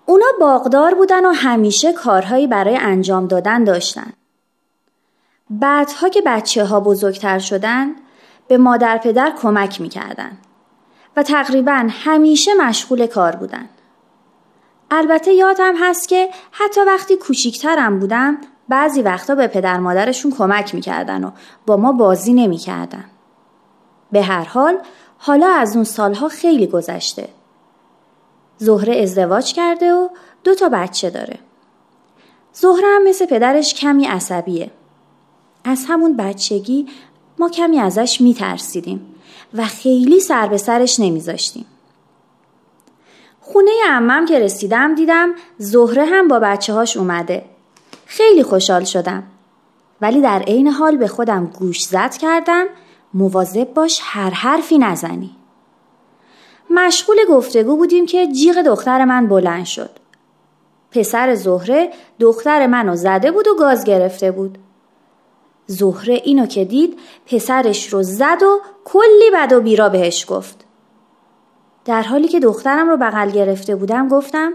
اونا 0.05 0.25
باغدار 0.39 0.93
بودن 0.93 1.25
و 1.25 1.31
همیشه 1.31 1.93
کارهایی 1.93 2.47
برای 2.47 2.77
انجام 2.77 3.27
دادن 3.27 3.63
داشتن. 3.63 4.13
بعدها 5.49 6.09
که 6.09 6.21
بچه 6.25 6.65
ها 6.65 6.79
بزرگتر 6.79 7.39
شدن 7.39 7.95
به 8.47 8.57
مادر 8.57 8.97
پدر 8.97 9.33
کمک 9.41 9.81
می‌کردن 9.81 10.37
و 11.15 11.23
تقریبا 11.23 11.87
همیشه 11.89 12.53
مشغول 12.53 13.07
کار 13.07 13.35
بودن. 13.35 13.69
البته 14.91 15.33
یادم 15.33 15.73
هست 15.79 16.09
که 16.09 16.29
حتی 16.51 16.81
وقتی 16.81 17.15
کوچیکترم 17.15 17.99
بودم 17.99 18.37
بعضی 18.69 19.01
وقتا 19.01 19.35
به 19.35 19.47
پدر 19.47 19.79
مادرشون 19.79 20.31
کمک 20.31 20.75
می‌کردن 20.75 21.23
و 21.23 21.31
با 21.65 21.77
ما 21.77 21.91
بازی 21.91 22.33
نمی‌کردن. 22.33 23.05
به 24.11 24.21
هر 24.21 24.43
حال 24.43 24.77
حالا 25.17 25.47
از 25.47 25.75
اون 25.75 25.83
سالها 25.83 26.29
خیلی 26.29 26.67
گذشته. 26.67 27.29
زهره 28.57 29.01
ازدواج 29.01 29.53
کرده 29.53 29.93
و 29.93 30.09
دو 30.43 30.55
تا 30.55 30.69
بچه 30.69 31.09
داره. 31.09 31.39
زهره 32.53 32.87
هم 32.95 33.03
مثل 33.03 33.25
پدرش 33.25 33.73
کمی 33.73 34.05
عصبیه. 34.05 34.71
از 35.63 35.85
همون 35.87 36.17
بچگی 36.17 36.87
ما 37.39 37.49
کمی 37.49 37.79
ازش 37.79 38.21
میترسیدیم 38.21 39.15
و 39.53 39.65
خیلی 39.65 40.19
سر 40.19 40.47
به 40.47 40.57
سرش 40.57 40.99
نمیذاشتیم. 40.99 41.65
خونه 43.41 43.71
عمم 43.89 44.25
که 44.25 44.39
رسیدم 44.39 44.95
دیدم 44.95 45.33
زهره 45.57 46.05
هم 46.05 46.27
با 46.27 46.39
بچه 46.39 46.73
هاش 46.73 46.97
اومده. 46.97 47.45
خیلی 48.07 48.43
خوشحال 48.43 48.83
شدم. 48.83 49.23
ولی 50.01 50.21
در 50.21 50.39
عین 50.39 50.67
حال 50.67 50.97
به 50.97 51.07
خودم 51.07 51.45
گوش 51.45 51.83
زد 51.83 52.17
کردم 52.17 52.65
مواظب 53.13 53.73
باش 53.73 53.99
هر 54.03 54.29
حرفی 54.29 54.77
نزنی. 54.77 55.35
مشغول 56.69 57.17
گفتگو 57.29 57.77
بودیم 57.77 58.05
که 58.05 58.27
جیغ 58.27 58.61
دختر 58.61 59.05
من 59.05 59.27
بلند 59.27 59.65
شد. 59.65 59.89
پسر 60.91 61.35
زهره 61.35 61.89
دختر 62.19 62.67
منو 62.67 62.95
زده 62.95 63.31
بود 63.31 63.47
و 63.47 63.55
گاز 63.55 63.83
گرفته 63.83 64.31
بود. 64.31 64.57
زهره 65.65 66.21
اینو 66.23 66.45
که 66.45 66.65
دید 66.65 66.99
پسرش 67.25 67.93
رو 67.93 68.03
زد 68.03 68.43
و 68.43 68.61
کلی 68.85 69.31
بد 69.33 69.53
و 69.53 69.61
بیرا 69.61 69.89
بهش 69.89 70.25
گفت. 70.29 70.63
در 71.85 72.01
حالی 72.01 72.27
که 72.27 72.39
دخترم 72.39 72.89
رو 72.89 72.97
بغل 72.97 73.31
گرفته 73.31 73.75
بودم 73.75 74.07
گفتم 74.07 74.53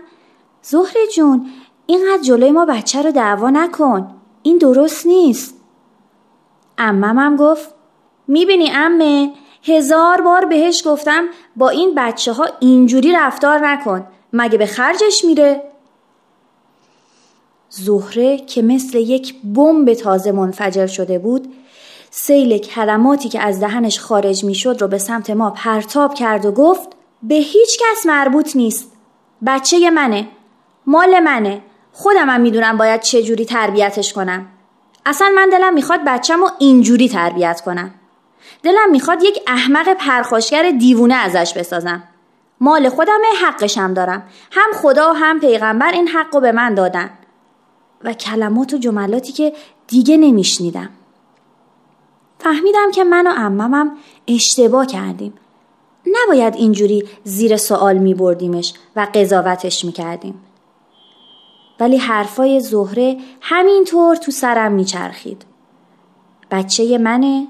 زهره 0.63 1.07
جون 1.15 1.47
اینقدر 1.87 2.23
جلوی 2.23 2.51
ما 2.51 2.65
بچه 2.65 3.03
رو 3.03 3.11
دعوا 3.11 3.51
نکن. 3.51 4.15
این 4.43 4.59
درست 4.59 5.07
نیست. 5.07 5.55
اممم 6.79 7.37
گفت 7.37 7.75
می‌بینی 8.29 8.71
امه 8.75 9.33
هزار 9.65 10.21
بار 10.21 10.45
بهش 10.45 10.83
گفتم 10.87 11.25
با 11.57 11.69
این 11.69 11.95
بچه 11.97 12.33
ها 12.33 12.47
اینجوری 12.61 13.13
رفتار 13.13 13.69
نکن 13.69 14.07
مگه 14.33 14.59
به 14.59 14.67
خرجش 14.67 15.25
میره؟ 15.25 15.63
زهره 17.69 18.39
که 18.39 18.63
مثل 18.63 18.99
یک 18.99 19.35
بمب 19.43 19.95
تازه 19.95 20.33
منفجر 20.33 20.87
شده 20.87 21.19
بود 21.19 21.55
سیل 22.11 22.59
کلماتی 22.59 23.29
که 23.29 23.41
از 23.41 23.61
دهنش 23.61 24.01
خارج 24.01 24.45
می‌شد 24.45 24.77
رو 24.81 24.89
به 24.89 24.99
سمت 24.99 25.31
ما 25.31 25.51
پرتاب 25.51 26.15
کرد 26.15 26.45
و 26.45 26.53
گفت 26.53 26.89
به 27.23 27.35
هیچ 27.35 27.79
کس 27.81 28.07
مربوط 28.07 28.57
نیست 28.57 28.93
بچه 29.47 29.91
منه 29.91 30.29
مال 30.87 31.21
منه 31.21 31.63
خودم 31.93 32.31
هم 32.31 32.41
می‌دونم 32.41 32.77
باید 32.77 33.01
چه 33.01 33.23
جوری 33.23 33.45
تربیتش 33.45 34.13
کنم. 34.13 34.47
اصلا 35.07 35.33
من 35.37 35.49
دلم 35.49 35.75
می‌خواد 35.75 36.01
بچم 36.07 36.41
رو 36.41 36.51
اینجوری 36.59 37.09
تربیت 37.09 37.61
کنم. 37.61 37.95
دلم 38.63 38.91
می‌خواد 38.91 39.23
یک 39.23 39.39
احمق 39.47 39.89
پرخاشگر 39.95 40.71
دیوونه 40.71 41.15
ازش 41.15 41.55
بسازم. 41.57 42.03
مال 42.61 42.89
خودمه 42.89 43.27
حقشم 43.45 43.95
دارم. 43.95 44.23
هم 44.53 44.71
خدا 44.75 45.11
و 45.11 45.17
هم 45.17 45.41
پیغمبر 45.41 45.93
این 45.93 46.09
حق 46.09 46.35
رو 46.35 46.41
به 46.41 46.53
من 46.53 46.75
دادن. 46.75 47.11
و 48.05 48.13
کلمات 48.13 48.75
و 48.75 48.79
جملاتی 48.79 49.33
که 49.33 49.53
دیگه 49.87 50.17
نمیشنیدم. 50.17 50.89
فهمیدم 52.39 52.91
که 52.91 53.05
من 53.05 53.27
و 53.27 53.31
عممم 53.31 53.91
اشتباه 54.29 54.87
کردیم. 54.87 55.33
نباید 56.07 56.57
اینجوری 56.57 57.09
زیر 57.25 57.57
سوال 57.57 57.99
می 57.99 58.15
بردیمش 58.15 58.75
و 58.97 59.07
قضاوتش 59.15 59.85
می 59.85 59.93
کردیم. 59.93 60.41
ولی 61.81 61.97
حرفای 61.97 62.61
زهره 62.61 63.17
همینطور 63.41 64.17
تو 64.17 64.31
سرم 64.31 64.73
میچرخید. 64.73 65.45
بچه 66.51 66.99
منه، 66.99 67.47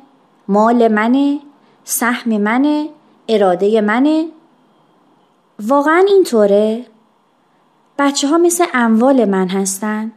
مال 0.48 0.88
منه، 0.88 1.40
سهم 1.84 2.40
منه، 2.40 2.88
اراده 3.28 3.80
منه. 3.80 4.28
واقعا 5.68 6.04
اینطوره؟ 6.08 6.86
بچه 7.98 8.28
ها 8.28 8.38
مثل 8.38 8.64
اموال 8.74 9.24
من 9.24 9.48
هستن؟ 9.48 10.12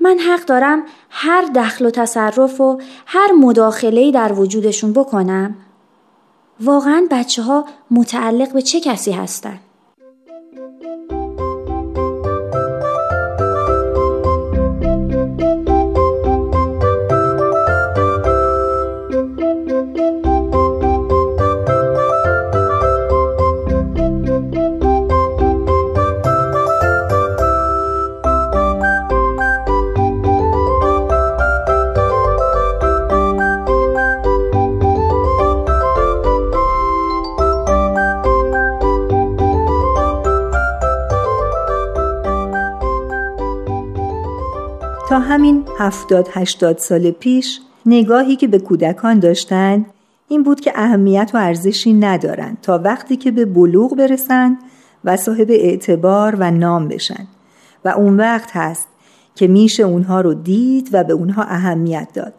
من 0.00 0.18
حق 0.18 0.44
دارم 0.44 0.82
هر 1.10 1.42
دخل 1.54 1.86
و 1.86 1.90
تصرف 1.90 2.60
و 2.60 2.80
هر 3.06 3.32
مداخله‌ای 3.32 4.12
در 4.12 4.32
وجودشون 4.32 4.92
بکنم؟ 4.92 5.56
واقعا 6.60 7.06
بچه 7.10 7.42
ها 7.42 7.64
متعلق 7.90 8.52
به 8.52 8.62
چه 8.62 8.80
کسی 8.80 9.12
هستن؟ 9.12 9.60
هفتاد 45.88 46.28
هشتاد 46.32 46.78
سال 46.78 47.10
پیش 47.10 47.60
نگاهی 47.86 48.36
که 48.36 48.48
به 48.48 48.58
کودکان 48.58 49.18
داشتند 49.18 49.86
این 50.28 50.42
بود 50.42 50.60
که 50.60 50.72
اهمیت 50.74 51.30
و 51.34 51.36
ارزشی 51.36 51.92
ندارند 51.92 52.58
تا 52.62 52.80
وقتی 52.84 53.16
که 53.16 53.30
به 53.30 53.44
بلوغ 53.44 53.96
برسند 53.96 54.58
و 55.04 55.16
صاحب 55.16 55.50
اعتبار 55.50 56.36
و 56.38 56.50
نام 56.50 56.88
بشن 56.88 57.26
و 57.84 57.88
اون 57.88 58.16
وقت 58.16 58.50
هست 58.52 58.88
که 59.34 59.46
میشه 59.46 59.82
اونها 59.82 60.20
رو 60.20 60.34
دید 60.34 60.88
و 60.92 61.04
به 61.04 61.12
اونها 61.12 61.42
اهمیت 61.42 62.08
داد 62.14 62.34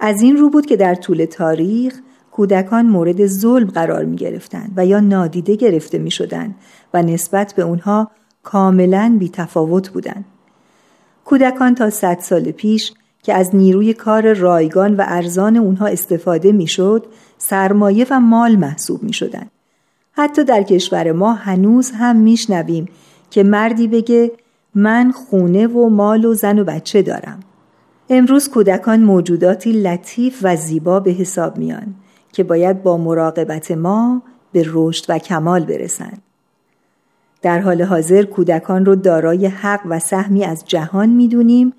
از 0.00 0.22
این 0.22 0.36
رو 0.36 0.50
بود 0.50 0.66
که 0.66 0.76
در 0.76 0.94
طول 0.94 1.24
تاریخ 1.24 2.00
کودکان 2.32 2.86
مورد 2.86 3.26
ظلم 3.26 3.68
قرار 3.68 4.04
می 4.04 4.16
گرفتن 4.16 4.70
و 4.76 4.86
یا 4.86 5.00
نادیده 5.00 5.54
گرفته 5.54 5.98
می 5.98 6.10
شدن 6.10 6.54
و 6.94 7.02
نسبت 7.02 7.52
به 7.56 7.62
اونها 7.62 8.10
کاملا 8.42 9.16
بی 9.18 9.28
تفاوت 9.28 9.88
بودند. 9.88 10.24
کودکان 11.30 11.74
تا 11.74 11.90
صد 11.90 12.18
سال 12.20 12.50
پیش 12.50 12.92
که 13.22 13.34
از 13.34 13.56
نیروی 13.56 13.94
کار 13.94 14.32
رایگان 14.32 14.96
و 14.96 15.04
ارزان 15.06 15.56
اونها 15.56 15.86
استفاده 15.86 16.52
می‌شد 16.52 17.06
سرمایه 17.38 18.06
و 18.10 18.20
مال 18.20 18.56
محسوب 18.56 19.02
می 19.02 19.12
شدن. 19.12 19.46
حتی 20.12 20.44
در 20.44 20.62
کشور 20.62 21.12
ما 21.12 21.32
هنوز 21.32 21.90
هم 21.90 22.16
میشنویم 22.16 22.88
که 23.30 23.42
مردی 23.42 23.88
بگه 23.88 24.32
من 24.74 25.12
خونه 25.12 25.66
و 25.66 25.88
مال 25.88 26.24
و 26.24 26.34
زن 26.34 26.58
و 26.58 26.64
بچه 26.64 27.02
دارم. 27.02 27.40
امروز 28.08 28.48
کودکان 28.48 29.00
موجوداتی 29.00 29.72
لطیف 29.72 30.40
و 30.42 30.56
زیبا 30.56 31.00
به 31.00 31.10
حساب 31.10 31.58
میان 31.58 31.94
که 32.32 32.44
باید 32.44 32.82
با 32.82 32.96
مراقبت 32.96 33.70
ما 33.70 34.22
به 34.52 34.64
رشد 34.66 35.04
و 35.08 35.18
کمال 35.18 35.64
برسند. 35.64 36.22
در 37.42 37.58
حال 37.60 37.82
حاضر 37.82 38.22
کودکان 38.22 38.84
رو 38.84 38.96
دارای 38.96 39.46
حق 39.46 39.80
و 39.88 39.98
سهمی 39.98 40.44
از 40.44 40.64
جهان 40.66 41.08
می‌دونیم 41.08 41.72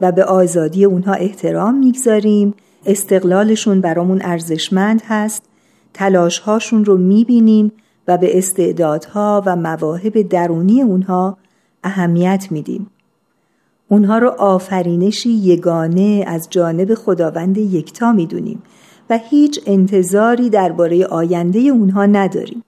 و 0.00 0.12
به 0.12 0.24
آزادی 0.24 0.84
اونها 0.84 1.12
احترام 1.12 1.74
می‌گذاریم. 1.74 2.54
استقلالشون 2.86 3.80
برامون 3.80 4.22
ارزشمند 4.24 5.02
هست. 5.08 5.42
تلاشهاشون 5.94 6.84
رو 6.84 6.96
می‌بینیم 6.96 7.72
و 8.08 8.18
به 8.18 8.38
استعدادها 8.38 9.42
و 9.46 9.56
مواهب 9.56 10.22
درونی 10.22 10.82
اونها 10.82 11.38
اهمیت 11.84 12.46
میدیم. 12.50 12.86
اونها 13.88 14.18
رو 14.18 14.28
آفرینشی 14.28 15.30
یگانه 15.30 16.24
از 16.26 16.46
جانب 16.50 16.94
خداوند 16.94 17.58
یکتا 17.58 18.12
می‌دونیم 18.12 18.62
و 19.10 19.18
هیچ 19.30 19.60
انتظاری 19.66 20.50
درباره 20.50 21.06
آینده 21.06 21.58
اونها 21.58 22.06
نداریم. 22.06 22.64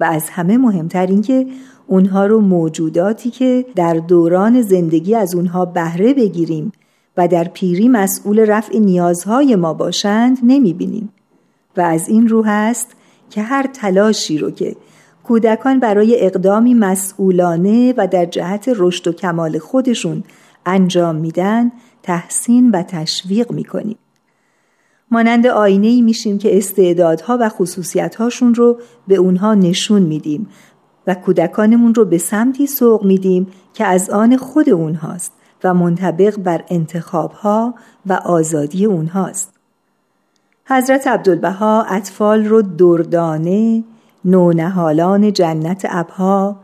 و 0.00 0.04
از 0.04 0.30
همه 0.30 0.58
مهمتر 0.58 1.06
اینکه 1.06 1.46
اونها 1.86 2.26
رو 2.26 2.40
موجوداتی 2.40 3.30
که 3.30 3.66
در 3.76 3.94
دوران 3.94 4.62
زندگی 4.62 5.14
از 5.14 5.34
اونها 5.34 5.64
بهره 5.64 6.14
بگیریم 6.14 6.72
و 7.16 7.28
در 7.28 7.44
پیری 7.44 7.88
مسئول 7.88 8.38
رفع 8.38 8.78
نیازهای 8.78 9.56
ما 9.56 9.74
باشند 9.74 10.38
نمی 10.42 10.72
بینیم. 10.72 11.12
و 11.76 11.80
از 11.80 12.08
این 12.08 12.28
رو 12.28 12.44
هست 12.44 12.86
که 13.30 13.42
هر 13.42 13.66
تلاشی 13.66 14.38
رو 14.38 14.50
که 14.50 14.76
کودکان 15.24 15.80
برای 15.80 16.26
اقدامی 16.26 16.74
مسئولانه 16.74 17.94
و 17.96 18.06
در 18.06 18.24
جهت 18.24 18.70
رشد 18.76 19.08
و 19.08 19.12
کمال 19.12 19.58
خودشون 19.58 20.24
انجام 20.66 21.16
میدن 21.16 21.72
تحسین 22.02 22.70
و 22.70 22.82
تشویق 22.82 23.52
می‌کنیم. 23.52 23.96
مانند 25.10 25.46
آینه 25.46 25.86
ای 25.86 26.02
میشیم 26.02 26.38
که 26.38 26.58
استعدادها 26.58 27.38
و 27.40 27.48
خصوصیتهاشون 27.48 28.54
رو 28.54 28.78
به 29.08 29.16
اونها 29.16 29.54
نشون 29.54 30.02
میدیم 30.02 30.48
و 31.06 31.14
کودکانمون 31.14 31.94
رو 31.94 32.04
به 32.04 32.18
سمتی 32.18 32.66
سوق 32.66 33.04
میدیم 33.04 33.46
که 33.74 33.84
از 33.84 34.10
آن 34.10 34.36
خود 34.36 34.70
اونهاست 34.70 35.32
و 35.64 35.74
منطبق 35.74 36.38
بر 36.38 36.64
انتخابها 36.68 37.74
و 38.06 38.12
آزادی 38.12 38.84
اونهاست. 38.84 39.52
حضرت 40.66 41.06
عبدالبها 41.06 41.82
اطفال 41.82 42.44
رو 42.44 42.62
دردانه، 42.62 43.84
نونهالان 44.24 45.32
جنت 45.32 45.86
ابها، 45.88 46.56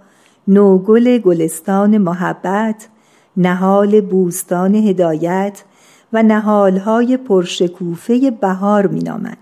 نوگل 0.48 1.18
گلستان 1.18 1.98
محبت، 1.98 2.88
نهال 3.37 4.00
بوستان 4.00 4.74
هدایت 4.74 5.64
و 6.12 6.22
نهالهای 6.22 7.16
پرشکوفه 7.16 8.30
بهار 8.30 8.86
مینامد. 8.86 9.38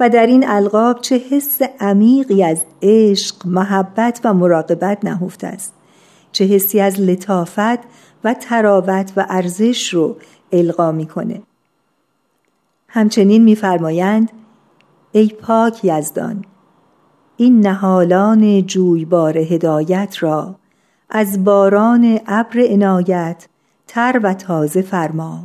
و 0.00 0.08
در 0.08 0.26
این 0.26 0.48
القاب 0.48 1.00
چه 1.00 1.16
حس 1.16 1.62
عمیقی 1.80 2.44
از 2.44 2.64
عشق، 2.82 3.46
محبت 3.46 4.20
و 4.24 4.34
مراقبت 4.34 5.04
نهفته 5.04 5.46
است 5.46 5.74
چه 6.32 6.44
حسی 6.44 6.80
از 6.80 7.00
لطافت 7.00 7.78
و 8.24 8.34
تراوت 8.34 9.12
و 9.16 9.26
ارزش 9.28 9.94
رو 9.94 10.16
القا 10.52 10.92
می‌کنه 10.92 11.42
همچنین 12.88 13.44
میفرمایند 13.44 14.30
ای 15.12 15.28
پاک 15.28 15.84
یزدان 15.84 16.44
این 17.36 17.66
نهالان 17.66 18.66
جویبار 18.66 19.38
هدایت 19.38 20.16
را 20.20 20.54
از 21.10 21.44
باران 21.44 22.20
ابر 22.26 22.60
عنایت 22.60 23.46
تر 23.94 24.20
و 24.22 24.34
تازه 24.34 24.82
فرما 24.82 25.44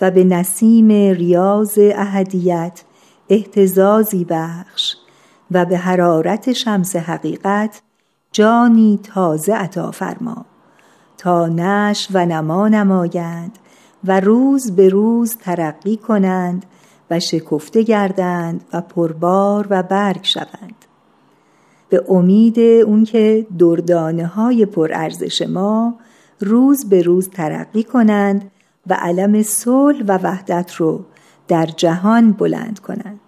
و 0.00 0.10
به 0.10 0.24
نسیم 0.24 0.88
ریاض 0.88 1.78
اهدیت 1.78 2.82
احتزازی 3.28 4.26
بخش 4.28 4.96
و 5.50 5.64
به 5.64 5.78
حرارت 5.78 6.52
شمس 6.52 6.96
حقیقت 6.96 7.82
جانی 8.32 9.00
تازه 9.02 9.54
عطا 9.54 9.90
فرما 9.90 10.44
تا 11.18 11.46
نش 11.46 12.08
و 12.12 12.26
نما 12.26 12.68
نمایند 12.68 13.58
و 14.04 14.20
روز 14.20 14.76
به 14.76 14.88
روز 14.88 15.36
ترقی 15.36 15.96
کنند 15.96 16.66
و 17.10 17.20
شکفته 17.20 17.82
گردند 17.82 18.64
و 18.72 18.80
پربار 18.80 19.66
و 19.70 19.82
برگ 19.82 20.24
شوند. 20.24 20.84
به 21.88 22.04
امید 22.08 22.58
اون 22.58 23.04
که 23.04 23.46
دردانه 23.58 24.26
های 24.26 24.66
پرارزش 24.66 25.42
ما 25.42 25.94
روز 26.40 26.88
به 26.88 27.02
روز 27.02 27.28
ترقی 27.28 27.84
کنند 27.84 28.50
و 28.86 28.94
علم 28.94 29.42
صلح 29.42 30.04
و 30.08 30.18
وحدت 30.22 30.74
رو 30.74 31.04
در 31.48 31.66
جهان 31.66 32.32
بلند 32.32 32.78
کنند. 32.78 33.20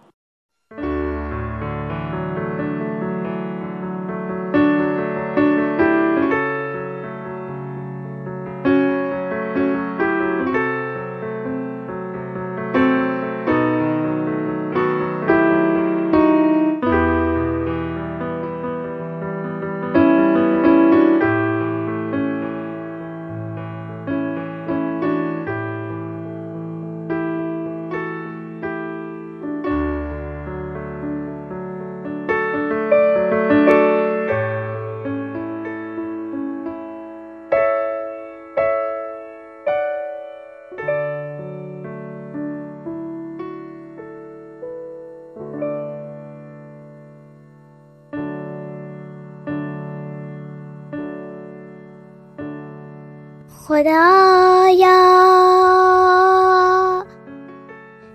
خدایا. 53.78 54.98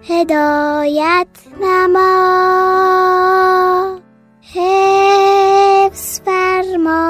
هدایت 0.10 1.28
نما. 1.62 2.02
حفظ 4.54 6.22
فرما. 6.26 7.06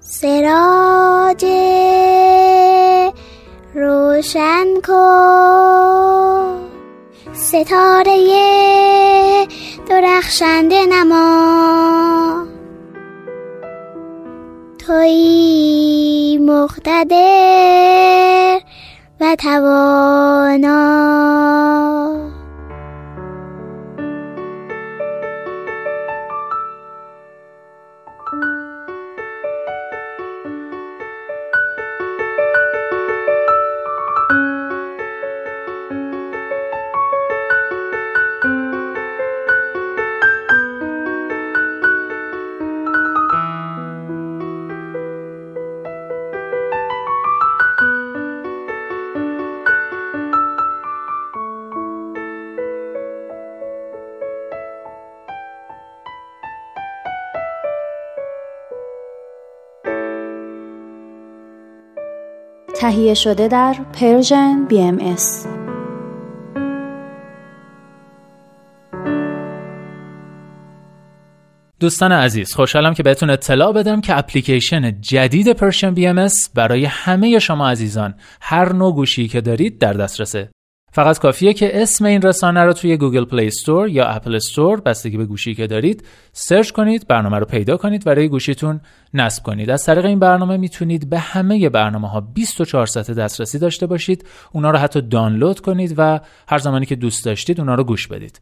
سراج 0.00 1.44
روشن 3.74 4.66
کن. 4.86 6.58
ستاره 7.32 8.16
درخشنده 9.88 10.86
نما. 10.86 12.51
توی 14.92 16.38
مقتدر 16.38 17.16
و 19.20 19.36
توانا. 19.36 20.82
تهیه 63.02 63.14
شده 63.14 63.48
در 63.48 63.76
Persian 63.92 64.68
BMS 64.70 65.46
دوستان 71.80 72.12
عزیز 72.12 72.54
خوشحالم 72.54 72.94
که 72.94 73.02
بهتون 73.02 73.30
اطلاع 73.30 73.72
بدم 73.72 74.00
که 74.00 74.18
اپلیکیشن 74.18 75.00
جدید 75.00 75.52
Persian 75.52 75.94
BMS 75.94 76.28
برای 76.54 76.84
همه 76.84 77.38
شما 77.38 77.70
عزیزان 77.70 78.14
هر 78.40 78.72
نوع 78.72 78.94
گوشی 78.94 79.28
که 79.28 79.40
دارید 79.40 79.78
در 79.78 79.92
دسترسه. 79.92 80.51
فقط 80.94 81.18
کافیه 81.18 81.52
که 81.54 81.82
اسم 81.82 82.04
این 82.04 82.22
رسانه 82.22 82.64
رو 82.64 82.72
توی 82.72 82.96
Google 82.96 83.24
Play 83.24 83.46
Store 83.46 83.88
یا 83.88 84.06
Apple 84.06 84.34
Store 84.34 84.80
بستگی 84.80 85.16
به 85.16 85.26
گوشی 85.26 85.54
که 85.54 85.66
دارید 85.66 86.04
search 86.32 86.70
کنید 86.70 87.08
برنامه 87.08 87.38
رو 87.38 87.44
پیدا 87.44 87.76
کنید 87.76 88.06
و 88.06 88.10
روی 88.10 88.28
گوشیتون 88.28 88.80
نصب 89.14 89.42
کنید. 89.42 89.70
از 89.70 89.84
طریق 89.84 90.04
این 90.04 90.18
برنامه 90.18 90.56
می‌تونید 90.56 91.10
به 91.10 91.18
همه 91.18 91.68
برنامه 91.68 92.08
ها 92.08 92.20
24 92.20 92.86
ساعت 92.86 93.10
دسترسی 93.10 93.58
داشته 93.58 93.86
باشید. 93.86 94.26
اونا 94.52 94.70
رو 94.70 94.78
حتی 94.78 95.00
دانلود 95.00 95.60
کنید 95.60 95.94
و 95.96 96.20
هر 96.48 96.58
زمانی 96.58 96.86
که 96.86 96.96
دوست 96.96 97.24
داشتید 97.24 97.60
اونا 97.60 97.74
رو 97.74 97.84
گوش 97.84 98.08
بدید. 98.08 98.40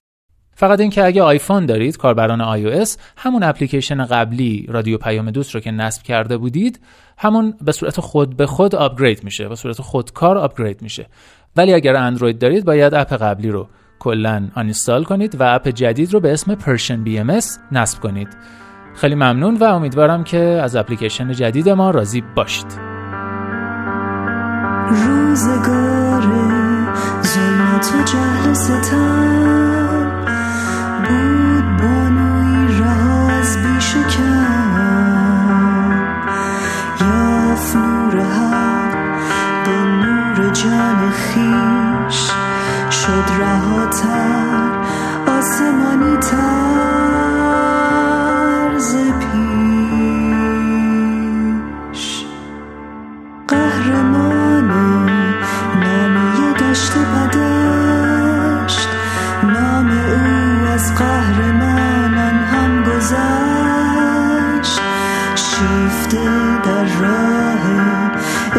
فقط 0.54 0.80
اینکه 0.80 1.04
اگه 1.04 1.22
آیفون 1.22 1.66
دارید 1.66 1.96
کاربران 1.96 2.56
iOS 2.84 2.90
همون 3.16 3.42
اپلیکیشن 3.42 4.04
قبلی 4.04 4.66
رادیو 4.68 4.98
پیام 4.98 5.30
دوست 5.30 5.54
رو 5.54 5.60
که 5.60 5.70
نصب 5.70 6.02
کرده 6.02 6.36
بودید 6.36 6.80
همون 7.18 7.54
به 7.62 7.72
صورت 7.72 8.00
خود 8.00 8.36
به 8.36 8.46
خود 8.46 8.74
آپگرید 8.74 9.24
میشه 9.24 9.48
به 9.48 9.54
صورت 9.54 9.82
خودکار 9.82 10.38
آپگرید 10.38 10.82
میشه. 10.82 11.06
ولی 11.56 11.74
اگر 11.74 11.96
اندروید 11.96 12.38
دارید 12.38 12.64
باید 12.64 12.94
اپ 12.94 13.12
قبلی 13.12 13.50
رو 13.50 13.68
کلا 13.98 14.48
آنینستال 14.54 15.04
کنید 15.04 15.40
و 15.40 15.54
اپ 15.54 15.68
جدید 15.68 16.12
رو 16.12 16.20
به 16.20 16.32
اسم 16.32 16.54
بی 17.04 17.18
ام 17.18 17.38
نصب 17.72 18.00
کنید. 18.00 18.28
خیلی 18.94 19.14
ممنون 19.14 19.56
و 19.56 19.64
امیدوارم 19.64 20.24
که 20.24 20.38
از 20.38 20.76
اپلیکیشن 20.76 21.32
جدید 21.32 21.68
ما 21.68 21.90
راضی 21.90 22.24
باشید. 22.34 22.66
روزگار 24.90 26.22
ظلمت 27.22 27.92
و 27.94 28.04
جهل 28.04 28.54
ستم 28.54 29.59
رهاتر 44.00 44.70
آسمانی 45.26 46.16
طرز 46.16 46.40
پیش. 49.20 49.44
قهرمان 53.48 54.70
نامی 55.80 56.54
دشت 56.54 56.92
بدشت 56.98 58.88
نام 59.42 59.90
او 59.90 60.66
از 60.74 60.94
قهرمانان 60.94 62.38
هم 62.44 62.82
گذشت. 62.82 64.80
شیفته 65.34 66.24
در 66.64 66.84
راه 67.00 67.64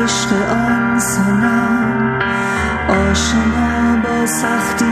عشق 0.03 0.29
آن 0.51 0.99
سنم 0.99 2.19
آشنا 2.89 3.95
با 4.03 4.25
سختی 4.25 4.90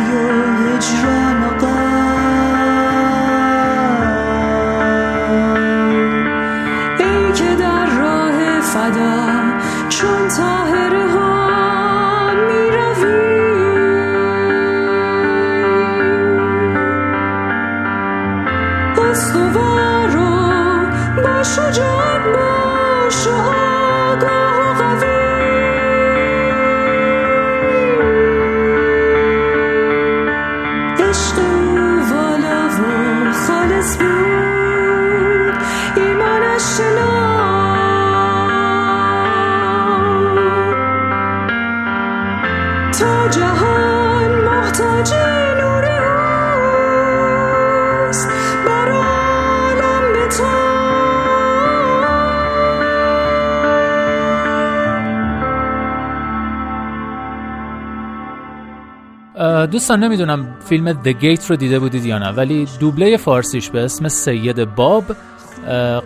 دوستان 59.79 60.03
نمی‌دونم 60.03 60.47
فیلم 60.65 61.03
The 61.03 61.13
Gate 61.21 61.45
رو 61.49 61.55
دیده 61.55 61.79
بودید 61.79 62.05
یا 62.05 62.17
نه 62.17 62.29
ولی 62.29 62.67
دوبله 62.79 63.17
فارسیش 63.17 63.69
به 63.69 63.83
اسم 63.83 64.07
سید 64.07 64.75
باب 64.75 65.03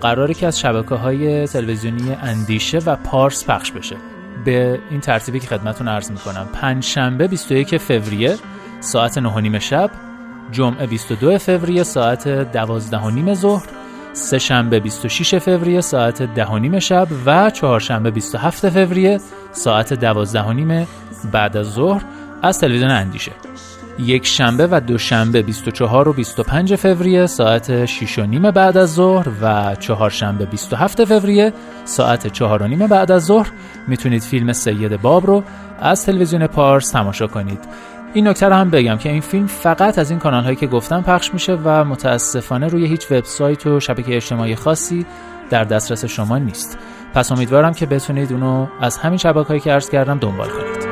قراره 0.02 0.34
که 0.34 0.48
از 0.48 0.60
شبکه 0.60 0.96
های 0.96 1.48
تلویزیونی 1.48 2.18
اندیشه 2.22 2.78
و 2.78 2.96
پارس 2.96 3.46
پخش 3.46 3.72
بشه. 3.72 3.96
به 4.46 4.80
این 4.90 5.00
ترتیبی 5.00 5.40
که 5.40 5.48
خدمتون 5.48 5.88
عرض 5.88 6.12
می‌کنم 6.12 6.48
پنج 6.54 6.84
شنبه 6.84 7.28
21 7.28 7.78
فوریه 7.78 8.36
ساعت 8.80 9.18
9 9.18 9.60
شب 9.60 9.92
جمعه 10.52 10.88
22 10.88 11.38
فوریه 11.38 11.84
ساعت 11.84 12.28
12 12.28 13.12
نیم 13.12 13.34
ظهر 13.34 13.66
سه 14.14 14.40
شنبه 14.40 14.80
26 14.80 15.36
فوریه 15.36 15.82
ساعت 15.82 16.22
10 16.22 16.56
نیم 16.56 16.80
شب 16.80 17.08
و 17.26 17.50
چهارشنبه 17.50 18.12
27 18.12 18.70
فوریه 18.70 19.20
ساعت 19.52 19.94
12 19.94 20.54
نیم 20.54 20.88
بعد 21.32 21.58
از 21.58 21.74
ظهر. 21.74 22.04
از 22.44 22.60
تلویزیون 22.60 22.92
اندیشه. 22.92 23.32
یک 24.00 24.26
شنبه 24.26 24.68
و 24.72 24.80
دوشنبه 24.80 25.42
24 25.42 26.08
و 26.08 26.14
25 26.14 26.76
فوریه 26.76 27.26
ساعت 27.26 27.86
6 27.86 28.20
و 28.20 28.26
نیم 28.26 28.52
بعد 28.52 28.78
از 28.78 28.94
ظهر 28.94 29.28
و 29.42 29.76
چهارشنبه 29.76 30.46
27 30.46 31.06
فوریه 31.06 31.54
ساعت 31.86 32.28
4 32.28 32.64
و 32.64 32.68
نیم 32.68 32.88
بعد 32.88 33.12
از 33.12 33.26
ظهر. 33.26 33.52
می‌تونید 33.88 34.22
فیلم 34.22 34.54
سید 34.54 35.02
باب 35.02 35.28
رو 35.28 35.44
از 35.80 36.06
تلویزیون 36.06 36.48
پارس 36.48 36.92
تماشا 36.92 37.28
کنید. 37.28 37.60
این 38.14 38.28
نکته 38.28 38.46
رو 38.46 38.54
هم 38.54 38.70
بگم 38.70 38.98
که 38.98 39.10
این 39.10 39.22
فیلم 39.22 39.48
فقط 39.48 40.00
از 40.00 40.10
این 40.10 40.20
کانال 40.20 40.44
هایی 40.44 40.56
که 40.56 40.68
گفتم 40.68 41.02
پخش 41.02 41.34
میشه 41.34 41.58
و 41.64 41.84
متاسفانه 41.84 42.68
روی 42.68 42.86
هیچ 42.86 43.12
وبسایت 43.12 43.68
و 43.68 43.80
شبکه 43.80 44.16
اجتماعی 44.16 44.56
خاصی 44.56 45.06
در 45.50 45.64
دسترس 45.64 46.06
شما 46.06 46.38
نیست. 46.38 46.78
پس 47.14 47.32
امیدوارم 47.32 47.74
که 47.74 47.86
بتونید 47.86 48.32
اونو 48.32 48.68
از 48.82 48.98
همین 48.98 49.18
شبکه 49.18 49.48
هایی 49.48 49.60
که 49.60 49.72
عرض 49.72 49.90
کردم 49.90 50.20
دنبال 50.20 50.48
کنید. 50.48 50.83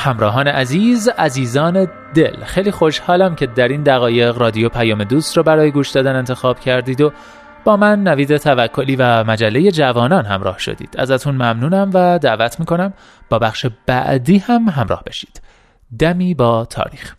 همراهان 0.00 0.48
عزیز 0.48 1.08
عزیزان 1.08 1.88
دل 2.14 2.44
خیلی 2.44 2.70
خوشحالم 2.70 3.34
که 3.34 3.46
در 3.46 3.68
این 3.68 3.82
دقایق 3.82 4.38
رادیو 4.38 4.68
پیام 4.68 5.04
دوست 5.04 5.36
رو 5.36 5.42
برای 5.42 5.70
گوش 5.70 5.90
دادن 5.90 6.16
انتخاب 6.16 6.60
کردید 6.60 7.00
و 7.00 7.12
با 7.64 7.76
من 7.76 8.02
نوید 8.02 8.36
توکلی 8.36 8.96
و 8.96 9.24
مجله 9.24 9.70
جوانان 9.70 10.26
همراه 10.26 10.58
شدید. 10.58 10.94
ازتون 10.98 11.34
ممنونم 11.34 11.90
و 11.94 12.18
دعوت 12.18 12.60
می‌کنم 12.60 12.92
با 13.28 13.38
بخش 13.38 13.66
بعدی 13.86 14.38
هم 14.38 14.68
همراه 14.68 15.02
بشید. 15.06 15.42
دمی 15.98 16.34
با 16.34 16.64
تاریخ. 16.64 17.16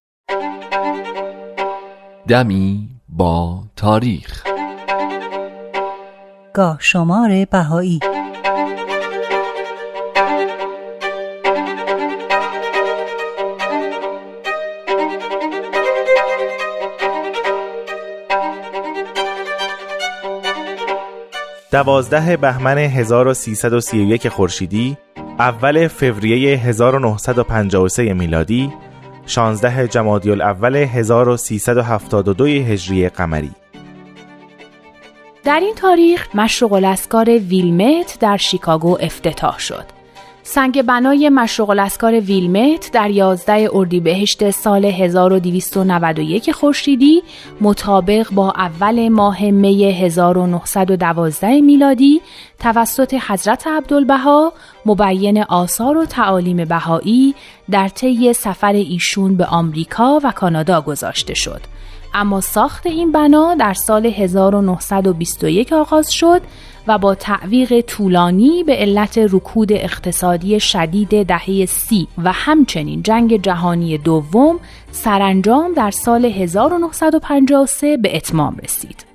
دمی 2.27 2.89
با 3.09 3.63
تاریخ. 3.75 4.43
گاه 6.53 6.77
شمار 6.79 7.45
بهایی. 7.51 7.99
دوازده 21.71 22.37
بهمن 22.37 22.77
1331 22.77 24.29
خورشیدی 24.29 24.97
اول 25.39 25.87
فوریه 25.87 26.57
1953 26.57 28.13
میلادی 28.13 28.73
16 29.25 29.87
جمادی 29.87 30.31
الاول 30.31 30.75
1372 30.75 32.45
هجری 32.45 33.09
قمری 33.09 33.51
در 35.43 35.59
این 35.59 35.75
تاریخ 35.75 36.27
مشروق 36.35 36.73
الاسکار 36.73 37.29
ویلمت 37.29 38.17
در 38.19 38.37
شیکاگو 38.37 38.97
افتتاح 39.01 39.59
شد. 39.59 40.00
سنگ 40.53 40.81
بنای 40.81 41.29
مشروق 41.29 41.69
الاسکار 41.69 42.13
ویلمت 42.13 42.91
در 42.91 43.09
11 43.09 43.69
اردیبهشت 43.73 44.49
سال 44.49 44.85
1291 44.85 46.51
خورشیدی 46.51 47.23
مطابق 47.61 48.27
با 48.31 48.51
اول 48.51 49.09
ماه 49.09 49.45
می 49.45 49.83
1912 49.83 51.61
میلادی 51.61 52.21
توسط 52.59 53.13
حضرت 53.27 53.67
عبدالبها 53.67 54.53
مبین 54.85 55.43
آثار 55.43 55.97
و 55.97 56.05
تعالیم 56.05 56.65
بهایی 56.65 57.35
در 57.71 57.87
طی 57.87 58.33
سفر 58.33 58.73
ایشون 58.73 59.37
به 59.37 59.45
آمریکا 59.45 60.19
و 60.23 60.31
کانادا 60.31 60.81
گذاشته 60.81 61.33
شد. 61.33 61.61
اما 62.13 62.41
ساخت 62.41 62.87
این 62.87 63.11
بنا 63.11 63.55
در 63.55 63.73
سال 63.73 64.05
1921 64.05 65.73
آغاز 65.73 66.11
شد 66.11 66.41
و 66.87 66.97
با 66.97 67.15
تعویق 67.15 67.81
طولانی 67.81 68.63
به 68.63 68.75
علت 68.75 69.17
رکود 69.17 69.73
اقتصادی 69.73 70.59
شدید 70.59 71.27
دهه 71.27 71.65
سی 71.65 72.07
و 72.23 72.31
همچنین 72.31 73.03
جنگ 73.03 73.41
جهانی 73.41 73.97
دوم 73.97 74.59
سرانجام 74.91 75.73
در 75.73 75.91
سال 75.91 76.25
1953 76.25 77.97
به 77.97 78.15
اتمام 78.15 78.57
رسید. 78.63 79.10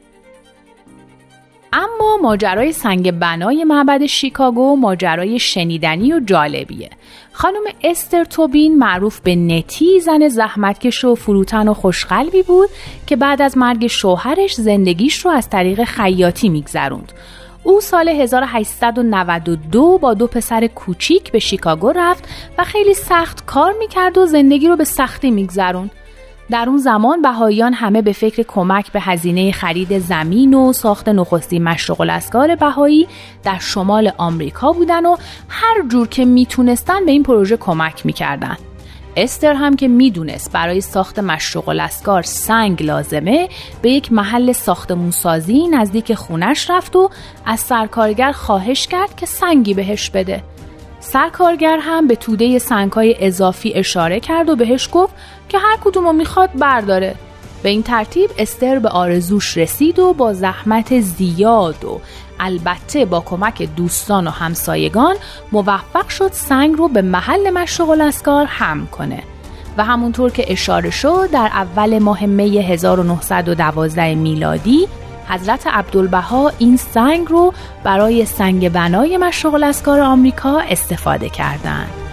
اما 1.73 2.19
ماجرای 2.23 2.73
سنگ 2.73 3.11
بنای 3.11 3.65
معبد 3.65 4.07
شیکاگو 4.07 4.77
ماجرای 4.77 5.39
شنیدنی 5.39 6.13
و 6.13 6.21
جالبیه. 6.21 6.91
خانم 7.33 7.63
استر 7.85 8.25
توبین 8.25 8.79
معروف 8.79 9.21
به 9.21 9.37
نتی 9.37 10.01
زن 10.01 10.29
زحمتکش 10.29 11.05
و 11.05 11.15
فروتن 11.15 11.69
و 11.69 11.75
خوشقلبی 11.75 12.43
بود 12.43 12.69
که 13.07 13.17
بعد 13.17 13.43
از 13.43 13.59
مرگ 13.59 13.87
شوهرش 13.87 14.55
زندگیش 14.55 15.19
رو 15.19 15.31
از 15.31 15.51
طریق 15.51 15.85
خیاطی 15.85 16.49
میگذروند. 16.49 17.13
او 17.63 17.81
سال 17.81 18.09
1892 18.09 19.99
با 19.99 20.15
دو 20.15 20.27
پسر 20.27 20.67
کوچیک 20.67 21.33
به 21.33 21.39
شیکاگو 21.39 21.93
رفت 21.93 22.29
و 22.59 22.65
خیلی 22.65 22.95
سخت 22.95 23.47
کار 23.47 23.75
می‌کرد 23.79 24.19
و 24.19 24.27
زندگی 24.27 24.69
رو 24.69 24.77
به 24.77 24.85
سختی 24.85 25.31
میگذروند. 25.31 25.91
در 26.51 26.69
اون 26.69 26.79
زمان 26.79 27.23
بهاییان 27.23 27.73
همه 27.73 28.03
به 28.03 28.13
فکر 28.13 28.43
کمک 28.43 28.93
به 28.93 29.01
هزینه 29.01 29.53
خرید 29.53 29.99
زمین 29.99 30.55
و 30.55 30.73
ساخت 30.73 31.09
نخستی 31.09 31.59
مشرق 31.59 32.01
الاسکار 32.01 32.55
بهایی 32.55 33.09
در 33.43 33.59
شمال 33.59 34.13
آمریکا 34.19 34.73
بودن 34.73 35.07
و 35.07 35.17
هر 35.49 35.89
جور 35.89 36.09
که 36.09 36.25
می‌تونستن 36.25 37.05
به 37.05 37.13
این 37.13 37.23
پروژه 37.23 37.57
کمک 37.57 38.07
می‌کردن. 38.07 38.57
استر 39.17 39.55
هم 39.55 39.77
که 39.77 39.89
می‌دونست 39.89 40.53
برای 40.53 40.81
ساخت 40.81 41.19
مشروق 41.19 41.69
الاسکار 41.69 42.23
سنگ 42.23 42.83
لازمه 42.83 43.49
به 43.83 43.91
یک 43.91 44.13
محل 44.13 44.53
ساختمون 44.53 45.11
سازی 45.11 45.69
نزدیک 45.69 46.15
خونش 46.15 46.71
رفت 46.71 46.97
و 46.97 47.11
از 47.47 47.61
سرکارگر 47.61 48.33
خواهش 48.33 48.87
کرد 48.87 49.17
که 49.17 49.27
سنگی 49.27 49.75
بهش 49.75 50.11
بده. 50.11 50.43
سرکارگر 51.13 51.79
هم 51.81 52.07
به 52.07 52.17
توده 52.17 52.59
سنگهای 52.59 53.17
اضافی 53.19 53.73
اشاره 53.75 54.21
کرد 54.21 54.49
و 54.51 54.57
بهش 54.57 54.89
گفت 54.93 55.15
که 55.49 55.59
هر 55.59 55.77
کدومو 55.85 56.13
می‌خواد 56.13 56.51
برداره. 56.55 57.15
به 57.63 57.69
این 57.69 57.83
ترتیب 57.83 58.31
استر 58.39 58.79
به 58.79 58.89
آرزوش 58.89 59.57
رسید 59.57 59.99
و 59.99 60.13
با 60.13 60.33
زحمت 60.33 61.01
زیاد 61.01 61.85
و 61.85 62.01
البته 62.41 63.05
با 63.05 63.21
کمک 63.21 63.63
دوستان 63.77 64.27
و 64.27 64.31
همسایگان 64.31 65.17
موفق 65.53 66.09
شد 66.09 66.33
سنگ 66.33 66.75
رو 66.79 66.89
به 66.89 67.03
محل 67.03 67.51
مشروق 67.51 67.91
الاسکار 67.91 68.47
هم 68.47 68.87
کنه. 68.87 69.23
و 69.79 69.85
همونطور 69.85 70.31
که 70.31 70.53
اشاره 70.53 70.91
شد 70.91 71.29
در 71.33 71.51
اول 71.55 71.99
ماه 71.99 72.27
می 72.27 72.59
1912 72.59 74.15
میلادی 74.15 74.89
حضرت 75.29 75.67
عبدالبها 75.67 76.53
این 76.59 76.77
سنگ 76.77 77.27
رو 77.29 77.55
برای 77.85 78.25
سنگ 78.25 78.73
بنای 78.73 79.17
مشروق 79.17 79.55
الاسکار 79.55 80.01
آمریکا 80.01 80.59
استفاده 80.59 81.29
کردند. 81.29 82.06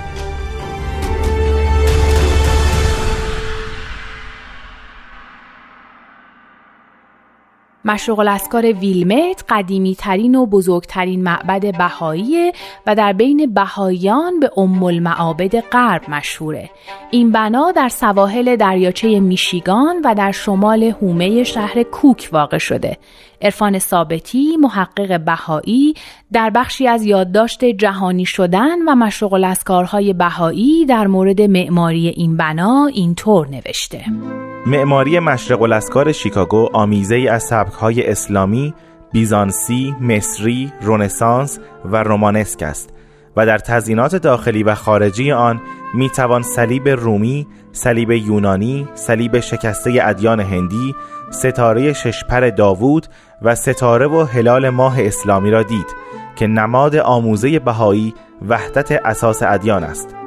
مشروق 7.86 8.20
الاسکار 8.20 8.66
ویلمت 8.66 9.44
قدیمی 9.50 9.96
ترین 9.96 10.36
و 10.36 10.46
بزرگترین 10.46 11.24
معبد 11.24 11.78
بهایی 11.78 12.52
و 12.88 12.96
در 12.96 13.14
بین 13.14 13.54
بهاییان 13.54 14.40
به 14.40 14.52
ام 14.58 14.84
المعابد 14.84 15.60
غرب 15.60 16.10
مشهوره. 16.10 16.70
این 17.12 17.32
بنا 17.32 17.72
در 17.72 17.90
سواحل 17.90 18.56
دریاچه 18.56 19.20
میشیگان 19.20 20.02
و 20.06 20.16
در 20.16 20.32
شمال 20.32 20.84
هومه 20.84 21.44
شهر 21.44 21.84
کوک 21.84 22.30
واقع 22.32 22.58
شده. 22.58 22.98
عرفان 23.42 23.80
ثابتی 23.80 24.58
محقق 24.58 25.20
بهایی 25.20 25.94
در 26.32 26.50
بخشی 26.50 26.88
از 26.88 27.06
یادداشت 27.06 27.66
جهانی 27.66 28.26
شدن 28.26 28.82
و 28.88 28.96
مشروق 28.96 29.34
الاسکارهای 29.34 30.14
بهایی 30.14 30.86
در 30.86 31.08
مورد 31.08 31.42
معماری 31.42 32.08
این 32.08 32.38
بنا 32.38 32.86
اینطور 32.94 33.48
نوشته 33.48 34.06
معماری 34.66 35.20
مشرق 35.20 35.62
الاسکار 35.62 36.12
شیکاگو 36.12 36.70
آمیزه 36.74 37.16
ای 37.16 37.28
از 37.28 37.44
سبکهای 37.44 38.08
اسلامی، 38.08 38.74
بیزانسی، 39.12 39.96
مصری، 40.02 40.74
رونسانس 40.82 41.60
و 41.86 42.04
رومانسک 42.04 42.64
است 42.64 42.90
و 43.38 43.46
در 43.46 43.58
تزیینات 43.58 44.16
داخلی 44.16 44.64
و 44.64 44.76
خارجی 44.76 45.32
آن 45.32 45.62
می 45.94 46.10
توان 46.10 46.42
صلیب 46.42 46.90
رومی، 46.90 47.48
صلیب 47.72 48.12
یونانی، 48.12 48.88
صلیب 48.94 49.40
شکسته 49.40 50.00
ادیان 50.02 50.40
هندی، 50.40 50.96
ستاره 51.32 51.94
ششپر 51.94 52.50
داوود 52.50 53.08
و 53.42 53.56
ستاره 53.56 54.08
و 54.08 54.24
هلال 54.24 54.70
ماه 54.70 55.02
اسلامی 55.02 55.52
را 55.52 55.64
دید 55.64 55.96
که 56.36 56.48
نماد 56.48 56.96
آموزه 56.96 57.60
بهایی 57.60 58.14
وحدت 58.48 58.92
اساس 58.92 59.44
ادیان 59.44 59.84
است. 59.84 60.23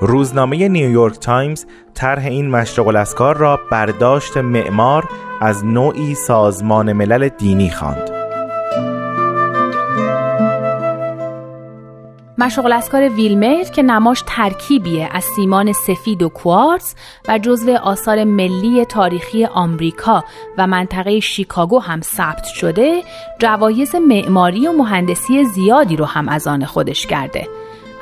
روزنامه 0.00 0.68
نیویورک 0.68 1.18
تایمز 1.18 1.64
طرح 1.94 2.26
این 2.26 2.50
مشرق 2.50 2.88
الاسکار 2.88 3.36
را 3.36 3.60
برداشت 3.70 4.36
معمار 4.36 5.08
از 5.40 5.64
نوعی 5.64 6.14
سازمان 6.14 6.92
ملل 6.92 7.28
دینی 7.28 7.70
خواند. 7.70 8.10
مشغل 12.38 12.72
اسکار 12.72 13.08
ویلمت 13.08 13.72
که 13.72 13.82
نماش 13.82 14.22
ترکیبیه 14.26 15.08
از 15.12 15.24
سیمان 15.24 15.72
سفید 15.72 16.22
و 16.22 16.28
کوارتز 16.28 16.94
و 17.28 17.38
جزو 17.38 17.76
آثار 17.76 18.24
ملی 18.24 18.84
تاریخی 18.84 19.44
آمریکا 19.44 20.24
و 20.58 20.66
منطقه 20.66 21.20
شیکاگو 21.20 21.78
هم 21.78 22.00
ثبت 22.00 22.44
شده 22.44 23.02
جوایز 23.38 23.94
معماری 23.94 24.66
و 24.66 24.72
مهندسی 24.72 25.44
زیادی 25.44 25.96
رو 25.96 26.04
هم 26.04 26.28
از 26.28 26.46
آن 26.46 26.64
خودش 26.64 27.06
کرده 27.06 27.48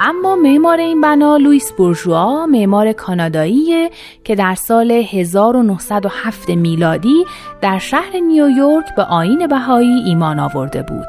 اما 0.07 0.37
معمار 0.37 0.79
این 0.79 1.01
بنا 1.01 1.37
لوئیس 1.37 1.73
بورژوا 1.73 2.47
معمار 2.47 2.93
کانادایی 2.93 3.91
که 4.25 4.35
در 4.35 4.55
سال 4.55 4.91
1907 4.91 6.49
میلادی 6.49 7.25
در 7.61 7.79
شهر 7.79 8.17
نیویورک 8.17 8.95
به 8.97 9.03
آین 9.03 9.47
بهایی 9.47 10.03
ایمان 10.07 10.39
آورده 10.39 10.83
بود. 10.83 11.07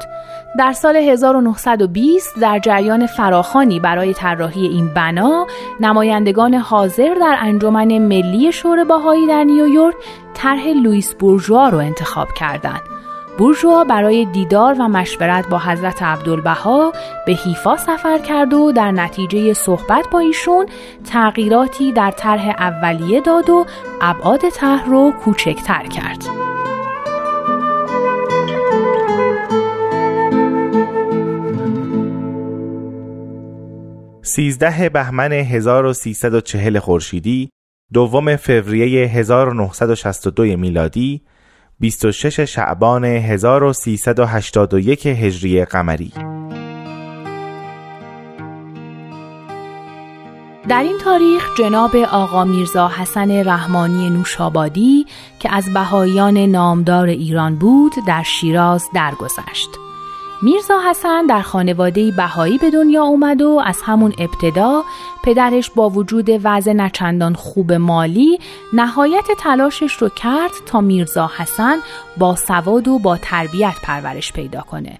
در 0.58 0.72
سال 0.72 0.96
1920 0.96 2.40
در 2.40 2.58
جریان 2.58 3.06
فراخانی 3.06 3.80
برای 3.80 4.14
طراحی 4.14 4.66
این 4.66 4.94
بنا 4.94 5.46
نمایندگان 5.80 6.54
حاضر 6.54 7.14
در 7.14 7.36
انجمن 7.40 7.98
ملی 7.98 8.52
شور 8.52 8.84
بهایی 8.84 9.26
در 9.26 9.44
نیویورک 9.44 9.94
طرح 10.34 10.68
لوئیس 10.68 11.14
بورژوا 11.14 11.68
رو 11.68 11.78
انتخاب 11.78 12.28
کردند. 12.36 12.95
بورژوا 13.38 13.84
برای 13.84 14.24
دیدار 14.24 14.76
و 14.80 14.88
مشورت 14.88 15.48
با 15.48 15.58
حضرت 15.58 16.02
عبدالبها 16.02 16.92
به 17.26 17.32
حیفا 17.32 17.76
سفر 17.76 18.18
کرد 18.18 18.54
و 18.54 18.72
در 18.72 18.90
نتیجه 18.90 19.52
صحبت 19.52 20.08
با 20.10 20.18
ایشون 20.18 20.66
تغییراتی 21.04 21.92
در 21.92 22.10
طرح 22.10 22.48
اولیه 22.48 23.20
داد 23.20 23.50
و 23.50 23.66
ابعاد 24.00 24.48
طرح 24.48 24.86
رو 24.86 25.12
کوچکتر 25.24 25.86
کرد. 25.86 26.24
سیزده 34.22 34.88
بهمن 34.88 35.32
1340 35.32 36.78
خورشیدی 36.78 37.50
دوم 37.92 38.36
فوریه 38.36 39.08
1962 39.08 40.42
میلادی 40.42 41.22
26 41.80 42.40
شعبان 42.40 43.04
1381 43.04 45.06
هجری 45.06 45.64
قمری 45.64 46.12
در 50.68 50.82
این 50.82 50.98
تاریخ 50.98 51.58
جناب 51.58 51.96
آقا 51.96 52.44
میرزا 52.44 52.88
حسن 52.88 53.30
رحمانی 53.30 54.10
نوشابادی 54.10 55.06
که 55.40 55.54
از 55.54 55.74
بهاییان 55.74 56.38
نامدار 56.38 57.06
ایران 57.06 57.56
بود 57.56 57.92
در 58.06 58.22
شیراز 58.22 58.84
درگذشت. 58.94 59.85
میرزا 60.42 60.80
حسن 60.90 61.26
در 61.26 61.42
خانواده 61.42 62.10
بهایی 62.10 62.58
به 62.58 62.70
دنیا 62.70 63.04
اومد 63.04 63.42
و 63.42 63.62
از 63.64 63.82
همون 63.82 64.12
ابتدا 64.18 64.84
پدرش 65.22 65.70
با 65.70 65.88
وجود 65.88 66.28
وضع 66.44 66.72
نچندان 66.72 67.34
خوب 67.34 67.72
مالی 67.72 68.38
نهایت 68.72 69.24
تلاشش 69.38 69.92
رو 69.92 70.08
کرد 70.08 70.50
تا 70.66 70.80
میرزا 70.80 71.30
حسن 71.38 71.78
با 72.16 72.36
سواد 72.36 72.88
و 72.88 72.98
با 72.98 73.16
تربیت 73.16 73.74
پرورش 73.82 74.32
پیدا 74.32 74.60
کنه. 74.60 74.98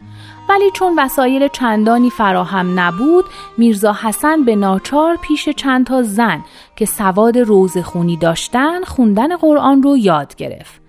ولی 0.49 0.71
چون 0.71 0.95
وسایل 0.99 1.49
چندانی 1.49 2.11
فراهم 2.11 2.81
نبود 2.81 3.25
میرزا 3.59 3.93
حسن 3.93 4.45
به 4.45 4.57
ناچار 4.57 5.17
پیش 5.17 5.49
چند 5.49 5.87
تا 5.87 6.03
زن 6.03 6.45
که 6.77 6.85
سواد 6.85 7.39
روزخونی 7.39 8.17
داشتن 8.17 8.83
خوندن 8.83 9.37
قرآن 9.37 9.83
رو 9.83 9.97
یاد 9.97 10.35
گرفت. 10.35 10.86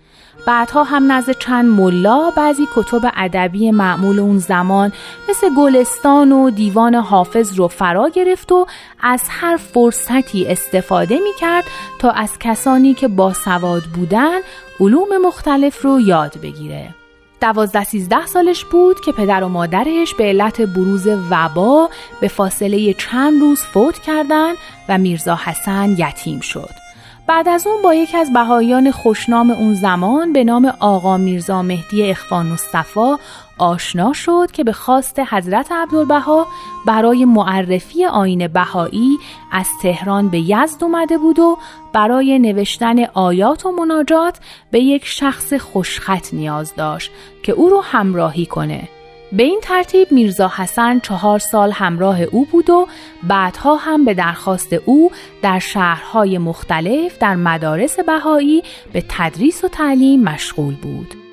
بعدها 0.47 0.83
هم 0.83 1.11
نزد 1.11 1.37
چند 1.37 1.65
ملا 1.65 2.29
بعضی 2.29 2.67
کتب 2.75 3.11
ادبی 3.15 3.71
معمول 3.71 4.19
اون 4.19 4.37
زمان 4.37 4.91
مثل 5.29 5.49
گلستان 5.57 6.31
و 6.31 6.49
دیوان 6.49 6.95
حافظ 6.95 7.59
رو 7.59 7.67
فرا 7.67 8.09
گرفت 8.09 8.51
و 8.51 8.67
از 9.01 9.21
هر 9.29 9.57
فرصتی 9.57 10.47
استفاده 10.47 11.15
می 11.15 11.33
کرد 11.39 11.63
تا 11.99 12.11
از 12.11 12.39
کسانی 12.39 12.93
که 12.93 13.07
با 13.07 13.33
سواد 13.33 13.83
بودن 13.83 14.39
علوم 14.79 15.17
مختلف 15.17 15.81
رو 15.81 16.01
یاد 16.01 16.37
بگیره. 16.43 16.95
دوازده 17.41 17.83
سیزده 17.83 18.25
سالش 18.25 18.65
بود 18.65 19.01
که 19.01 19.11
پدر 19.11 19.43
و 19.43 19.47
مادرش 19.47 20.13
به 20.13 20.23
علت 20.23 20.61
بروز 20.61 21.07
وبا 21.31 21.89
به 22.21 22.27
فاصله 22.27 22.93
چند 22.93 23.41
روز 23.41 23.61
فوت 23.61 23.99
کردند 23.99 24.55
و 24.89 24.97
میرزا 24.97 25.35
حسن 25.35 25.95
یتیم 25.97 26.39
شد. 26.39 26.86
بعد 27.27 27.49
از 27.49 27.67
اون 27.67 27.81
با 27.81 27.93
یکی 27.93 28.17
از 28.17 28.33
بهاییان 28.33 28.91
خوشنام 28.91 29.49
اون 29.49 29.73
زمان 29.73 30.33
به 30.33 30.43
نام 30.43 30.73
آقا 30.79 31.17
میرزا 31.17 31.61
مهدی 31.61 32.09
اخوان 32.09 32.45
مصطفی 32.45 33.15
آشنا 33.57 34.13
شد 34.13 34.51
که 34.53 34.63
به 34.63 34.71
خواست 34.71 35.19
حضرت 35.19 35.71
عبدالبها 35.71 36.47
برای 36.85 37.25
معرفی 37.25 38.05
آین 38.05 38.47
بهایی 38.47 39.17
از 39.51 39.67
تهران 39.81 40.29
به 40.29 40.39
یزد 40.39 40.83
اومده 40.83 41.17
بود 41.17 41.39
و 41.39 41.57
برای 41.93 42.39
نوشتن 42.39 43.05
آیات 43.05 43.65
و 43.65 43.71
مناجات 43.71 44.39
به 44.71 44.79
یک 44.79 45.05
شخص 45.05 45.53
خوشخط 45.53 46.33
نیاز 46.33 46.75
داشت 46.75 47.11
که 47.43 47.51
او 47.51 47.69
رو 47.69 47.81
همراهی 47.81 48.45
کنه. 48.45 48.87
به 49.31 49.43
این 49.43 49.59
ترتیب 49.63 50.11
میرزا 50.11 50.51
حسن 50.57 50.99
چهار 50.99 51.39
سال 51.39 51.71
همراه 51.71 52.21
او 52.21 52.45
بود 52.45 52.69
و 52.69 52.87
بعدها 53.23 53.75
هم 53.75 54.05
به 54.05 54.13
درخواست 54.13 54.73
او 54.73 55.11
در 55.41 55.59
شهرهای 55.59 56.37
مختلف 56.37 57.17
در 57.17 57.35
مدارس 57.35 57.99
بهایی 57.99 58.63
به 58.93 59.03
تدریس 59.09 59.63
و 59.63 59.67
تعلیم 59.67 60.23
مشغول 60.23 60.75
بود. 60.75 61.26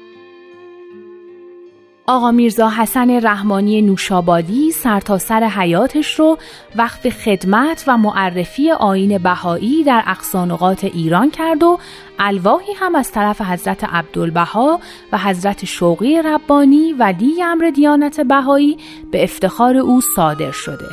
آقا 2.07 2.31
میرزا 2.31 2.69
حسن 2.69 3.11
رحمانی 3.27 3.83
نوشابادی 3.83 4.71
سرتاسر 4.73 5.41
سر 5.41 5.61
حیاتش 5.61 6.15
رو 6.15 6.39
وقف 6.77 7.09
خدمت 7.09 7.85
و 7.87 7.99
معرفی 7.99 8.71
آین 8.71 9.19
بهایی 9.19 9.85
در 9.85 10.03
اقصانقات 10.07 10.85
ایران 10.85 11.31
کرد 11.31 11.63
و 11.63 11.79
الواحی 12.19 12.73
هم 12.73 12.95
از 12.95 13.13
طرف 13.13 13.41
حضرت 13.41 13.85
عبدالبها 13.85 14.81
و 15.13 15.19
حضرت 15.19 15.65
شوقی 15.65 16.23
ربانی 16.23 16.93
ولی 16.93 17.43
امر 17.43 17.71
دیانت 17.75 18.21
بهایی 18.21 18.79
به 19.11 19.25
افتخار 19.25 19.77
او 19.77 20.01
صادر 20.17 20.51
شده. 20.51 20.89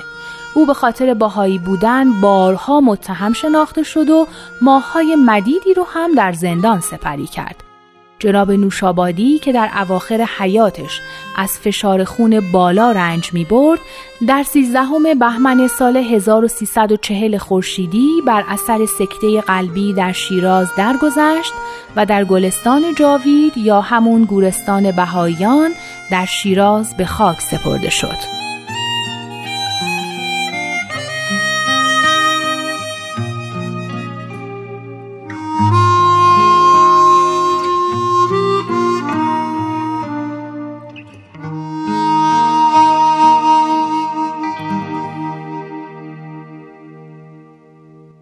او 0.55 0.65
به 0.65 0.73
خاطر 0.73 1.13
باهایی 1.13 1.57
بودن 1.57 2.21
بارها 2.21 2.81
متهم 2.81 3.33
شناخته 3.33 3.83
شد 3.83 4.09
و 4.09 4.27
ماههای 4.61 5.15
مدیدی 5.15 5.73
رو 5.73 5.83
هم 5.93 6.15
در 6.15 6.31
زندان 6.31 6.79
سپری 6.79 7.27
کرد. 7.27 7.70
جناب 8.21 8.51
نوشابادی 8.51 9.39
که 9.39 9.51
در 9.51 9.69
اواخر 9.81 10.27
حیاتش 10.37 11.01
از 11.37 11.59
فشار 11.59 12.03
خون 12.03 12.51
بالا 12.51 12.91
رنج 12.91 13.33
می 13.33 13.45
برد 13.45 13.79
در 14.27 14.43
سیزدهم 14.43 15.19
بهمن 15.19 15.67
سال 15.67 15.97
1340 15.97 17.37
خورشیدی 17.37 18.09
بر 18.27 18.43
اثر 18.47 18.85
سکته 18.85 19.41
قلبی 19.41 19.93
در 19.93 20.11
شیراز 20.11 20.67
درگذشت 20.77 21.53
و 21.95 22.05
در 22.05 22.23
گلستان 22.23 22.95
جاوید 22.95 23.57
یا 23.57 23.81
همون 23.81 24.23
گورستان 24.25 24.91
بهاییان 24.91 25.71
در 26.11 26.25
شیراز 26.25 26.97
به 26.97 27.05
خاک 27.05 27.41
سپرده 27.41 27.89
شد. 27.89 28.50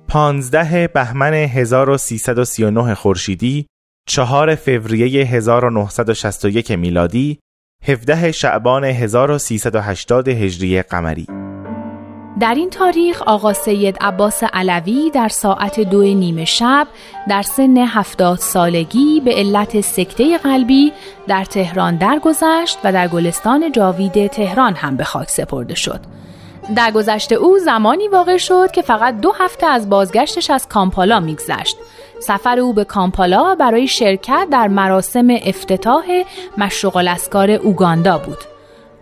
پانزده 0.09 0.87
بهمن 0.87 1.33
1339 1.33 2.95
خورشیدی، 2.95 3.65
چهار 4.07 4.55
فوریه 4.55 5.25
1961 5.25 6.71
میلادی، 6.71 7.39
17 7.83 8.31
شعبان 8.31 8.83
1380 8.83 10.27
هجری 10.27 10.81
قمری 10.81 11.27
در 12.39 12.53
این 12.55 12.69
تاریخ 12.69 13.21
آقا 13.21 13.53
سید 13.53 13.97
عباس 14.01 14.43
علوی 14.43 15.11
در 15.13 15.27
ساعت 15.27 15.79
دو 15.79 16.01
نیمه 16.01 16.45
شب 16.45 16.87
در 17.29 17.41
سن 17.41 17.77
هفتاد 17.77 18.37
سالگی 18.37 19.21
به 19.25 19.31
علت 19.31 19.81
سکته 19.81 20.37
قلبی 20.37 20.93
در 21.27 21.45
تهران 21.45 21.97
درگذشت 21.97 22.77
و 22.83 22.93
در 22.93 23.07
گلستان 23.07 23.71
جاوید 23.71 24.27
تهران 24.27 24.73
هم 24.73 24.97
به 24.97 25.03
خاک 25.03 25.29
سپرده 25.29 25.75
شد. 25.75 26.18
در 26.75 26.91
گذشته 26.91 27.35
او 27.35 27.59
زمانی 27.59 28.07
واقع 28.07 28.37
شد 28.37 28.71
که 28.71 28.81
فقط 28.81 29.21
دو 29.21 29.31
هفته 29.39 29.67
از 29.67 29.89
بازگشتش 29.89 30.49
از 30.49 30.67
کامپالا 30.67 31.19
میگذشت. 31.19 31.77
سفر 32.19 32.59
او 32.59 32.73
به 32.73 32.83
کامپالا 32.83 33.55
برای 33.55 33.87
شرکت 33.87 34.47
در 34.51 34.67
مراسم 34.67 35.27
افتتاح 35.45 36.05
مشروق 36.57 36.95
الاسکار 36.95 37.51
اوگاندا 37.51 38.17
بود. 38.17 38.37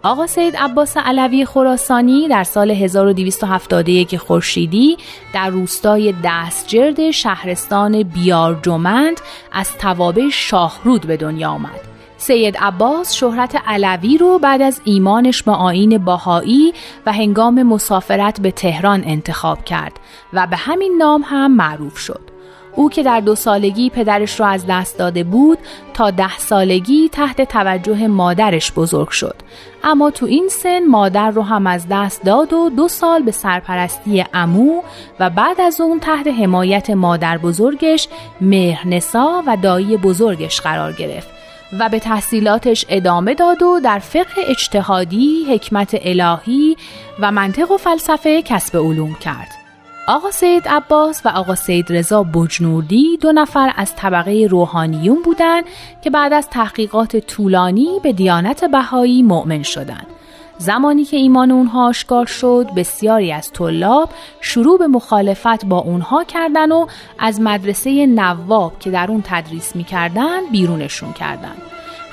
آقا 0.03 0.27
سید 0.27 0.57
عباس 0.57 0.97
علوی 0.97 1.45
خراسانی 1.45 2.27
در 2.27 2.43
سال 2.43 2.71
1271 2.71 4.17
خورشیدی 4.17 4.97
در 5.33 5.49
روستای 5.49 6.13
دستجرد 6.23 7.11
شهرستان 7.11 8.03
بیارجمند 8.03 9.21
از 9.51 9.77
توابع 9.77 10.29
شاهرود 10.29 11.05
به 11.05 11.17
دنیا 11.17 11.49
آمد. 11.49 11.96
سید 12.17 12.57
عباس 12.57 13.13
شهرت 13.13 13.61
علوی 13.67 14.17
رو 14.17 14.39
بعد 14.39 14.61
از 14.61 14.81
ایمانش 14.83 15.43
به 15.43 15.51
آین 15.51 15.97
باهایی 15.97 16.73
و 17.05 17.13
هنگام 17.13 17.63
مسافرت 17.63 18.41
به 18.41 18.51
تهران 18.51 19.03
انتخاب 19.05 19.65
کرد 19.65 19.99
و 20.33 20.47
به 20.47 20.57
همین 20.57 20.95
نام 20.97 21.23
هم 21.25 21.51
معروف 21.51 21.97
شد. 21.97 22.37
او 22.77 22.89
که 22.89 23.03
در 23.03 23.19
دو 23.19 23.35
سالگی 23.35 23.89
پدرش 23.89 24.39
را 24.39 24.47
از 24.47 24.65
دست 24.69 24.97
داده 24.97 25.23
بود 25.23 25.57
تا 25.93 26.11
ده 26.11 26.37
سالگی 26.37 27.09
تحت 27.09 27.41
توجه 27.41 28.07
مادرش 28.07 28.71
بزرگ 28.71 29.09
شد 29.09 29.35
اما 29.83 30.09
تو 30.09 30.25
این 30.25 30.49
سن 30.49 30.85
مادر 30.85 31.31
رو 31.31 31.41
هم 31.41 31.67
از 31.67 31.85
دست 31.91 32.23
داد 32.23 32.53
و 32.53 32.69
دو 32.69 32.87
سال 32.87 33.23
به 33.23 33.31
سرپرستی 33.31 34.25
امو 34.33 34.81
و 35.19 35.29
بعد 35.29 35.61
از 35.61 35.81
اون 35.81 35.99
تحت 35.99 36.27
حمایت 36.27 36.89
مادر 36.89 37.37
بزرگش 37.37 38.07
مهرنسا 38.41 39.43
و 39.47 39.57
دایی 39.57 39.97
بزرگش 39.97 40.61
قرار 40.61 40.93
گرفت 40.93 41.36
و 41.79 41.89
به 41.89 41.99
تحصیلاتش 41.99 42.85
ادامه 42.89 43.33
داد 43.33 43.63
و 43.63 43.79
در 43.79 43.99
فقه 43.99 44.41
اجتهادی، 44.47 45.45
حکمت 45.49 45.97
الهی 46.01 46.77
و 47.19 47.31
منطق 47.31 47.71
و 47.71 47.77
فلسفه 47.77 48.41
کسب 48.41 48.77
علوم 48.77 49.13
کرد. 49.13 49.49
آقا 50.07 50.31
سید 50.31 50.67
عباس 50.67 51.21
و 51.25 51.29
آقا 51.29 51.55
سید 51.55 51.93
رضا 51.93 52.23
بجنوردی 52.23 53.17
دو 53.21 53.31
نفر 53.31 53.73
از 53.75 53.95
طبقه 53.95 54.47
روحانیون 54.49 55.21
بودند 55.21 55.63
که 56.01 56.09
بعد 56.09 56.33
از 56.33 56.49
تحقیقات 56.49 57.17
طولانی 57.17 57.99
به 58.03 58.13
دیانت 58.13 58.63
بهایی 58.63 59.23
مؤمن 59.23 59.63
شدند. 59.63 60.07
زمانی 60.57 61.05
که 61.05 61.17
ایمان 61.17 61.51
اونها 61.51 61.87
آشکار 61.87 62.25
شد 62.25 62.67
بسیاری 62.75 63.31
از 63.31 63.51
طلاب 63.51 64.09
شروع 64.41 64.79
به 64.79 64.87
مخالفت 64.87 65.65
با 65.65 65.77
اونها 65.77 66.23
کردن 66.23 66.71
و 66.71 66.85
از 67.19 67.41
مدرسه 67.41 68.05
نواب 68.05 68.79
که 68.79 68.91
در 68.91 69.11
اون 69.11 69.23
تدریس 69.25 69.75
می‌کردن 69.75 70.39
بیرونشون 70.51 71.13
کردن. 71.13 71.53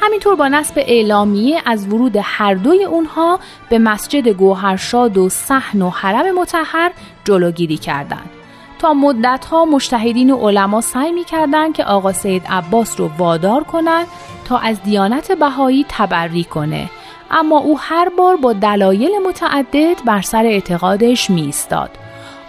همینطور 0.00 0.34
با 0.34 0.48
نصب 0.48 0.74
اعلامیه 0.76 1.62
از 1.66 1.86
ورود 1.86 2.16
هر 2.22 2.54
دوی 2.54 2.84
اونها 2.84 3.38
به 3.70 3.78
مسجد 3.78 4.28
گوهرشاد 4.28 5.18
و 5.18 5.28
صحن 5.28 5.82
و 5.82 5.90
حرم 5.90 6.38
متحر 6.40 6.90
جلوگیری 7.24 7.76
کردند 7.76 8.30
تا 8.78 8.94
مدتها 8.94 9.64
مشتهدین 9.64 10.30
و 10.30 10.36
علما 10.36 10.80
سعی 10.80 11.12
می‌کردند 11.12 11.74
که 11.74 11.84
آقا 11.84 12.12
سید 12.12 12.42
عباس 12.48 13.00
رو 13.00 13.10
وادار 13.18 13.64
کنند 13.64 14.06
تا 14.44 14.58
از 14.58 14.82
دیانت 14.82 15.32
بهایی 15.32 15.86
تبری 15.88 16.44
کنه. 16.44 16.90
اما 17.34 17.58
او 17.58 17.78
هر 17.78 18.08
بار 18.18 18.36
با 18.36 18.52
دلایل 18.52 19.10
متعدد 19.28 20.04
بر 20.04 20.22
سر 20.22 20.44
اعتقادش 20.44 21.30
میستاد 21.30 21.90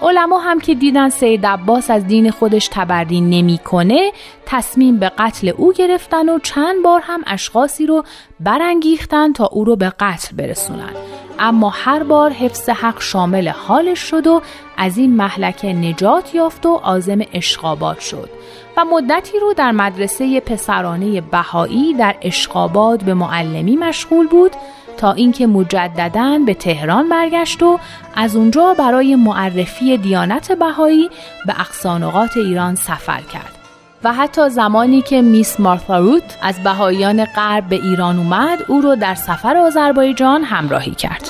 علما 0.02 0.40
هم 0.40 0.60
که 0.60 0.76
دیدن 0.76 1.10
سید 1.10 1.46
عباس 1.46 1.90
از 1.90 2.08
دین 2.08 2.32
خودش 2.32 2.70
تبری 2.72 3.22
نمی‌کنه 3.22 4.12
تصمیم 4.46 4.98
به 4.98 5.12
قتل 5.18 5.52
او 5.58 5.74
گرفتن 5.74 6.30
و 6.30 6.40
چند 6.40 6.84
بار 6.84 7.02
هم 7.04 7.22
اشخاصی 7.28 7.86
رو 7.86 8.04
برانگیختن 8.40 9.34
تا 9.34 9.46
او 9.46 9.64
رو 9.64 9.76
به 9.76 9.90
قتل 10.00 10.36
برسونن. 10.36 10.94
اما 11.40 11.70
هر 11.70 12.04
بار 12.04 12.32
حفظ 12.32 12.70
حق 12.70 13.02
شامل 13.02 13.48
حالش 13.48 14.00
شد 14.00 14.28
و 14.28 14.42
از 14.78 14.98
این 14.98 15.16
محلکه 15.16 15.74
نجات 15.74 16.36
یافت 16.36 16.66
و 16.66 16.76
عازم 16.76 17.20
اشقابات 17.34 18.00
شد. 18.00 18.30
و 18.78 18.86
مدتی 18.86 19.40
رو 19.40 19.54
در 19.54 19.72
مدرسه 19.72 20.40
پسرانه 20.40 21.22
بهایی 21.22 21.94
در 21.94 22.16
اشقاباد 22.22 23.04
به 23.04 23.14
معلمی 23.14 23.76
مشغول 23.76 24.28
بود 24.28 24.52
تا 24.98 25.12
اینکه 25.12 25.48
مجددا 25.48 26.40
به 26.46 26.54
تهران 26.54 27.10
برگشت 27.10 27.64
و 27.64 27.80
از 28.16 28.36
اونجا 28.36 28.74
برای 28.74 29.16
معرفی 29.16 29.98
دیانت 29.98 30.52
بهایی 30.52 31.10
به 31.46 31.60
اقصانقات 31.60 32.38
ایران 32.38 32.76
سفر 32.76 33.22
کرد. 33.22 33.56
و 34.04 34.14
حتی 34.14 34.50
زمانی 34.50 35.02
که 35.02 35.22
میس 35.22 35.60
مارتاروت 35.60 36.38
از 36.42 36.64
بهاییان 36.64 37.26
غرب 37.26 37.70
به 37.70 37.76
ایران 37.76 38.18
اومد 38.18 38.66
او 38.68 38.82
رو 38.82 38.96
در 38.96 39.16
سفر 39.16 39.58
آذربایجان 39.58 40.44
همراهی 40.44 40.92
کرد. 40.92 41.30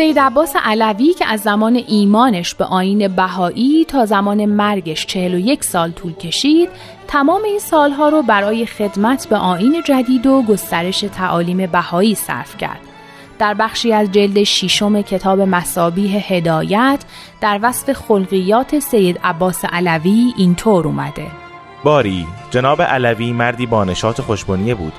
سید 0.00 0.18
عباس 0.18 0.56
علوی 0.64 1.14
که 1.14 1.26
از 1.26 1.40
زمان 1.40 1.76
ایمانش 1.86 2.54
به 2.54 2.64
آین 2.64 3.08
بهایی 3.08 3.84
تا 3.84 4.06
زمان 4.06 4.44
مرگش 4.44 5.06
41 5.06 5.64
سال 5.64 5.90
طول 5.90 6.12
کشید 6.12 6.68
تمام 7.08 7.44
این 7.44 7.58
سالها 7.58 8.08
رو 8.08 8.22
برای 8.22 8.66
خدمت 8.66 9.28
به 9.28 9.36
آین 9.36 9.82
جدید 9.84 10.26
و 10.26 10.42
گسترش 10.42 11.00
تعالیم 11.00 11.66
بهایی 11.66 12.14
صرف 12.14 12.56
کرد. 12.56 12.80
در 13.38 13.54
بخشی 13.54 13.92
از 13.92 14.12
جلد 14.12 14.42
شیشم 14.42 15.02
کتاب 15.02 15.40
مسابیح 15.40 16.34
هدایت 16.34 17.04
در 17.40 17.58
وصف 17.62 17.92
خلقیات 17.92 18.78
سید 18.78 19.20
عباس 19.24 19.64
علوی 19.64 20.34
اینطور 20.36 20.86
اومده. 20.86 21.26
باری 21.84 22.26
جناب 22.50 22.82
علوی 22.82 23.32
مردی 23.32 23.66
با 23.66 23.84
نشاط 23.84 24.20
خوشبنیه 24.20 24.74
بود. 24.74 24.92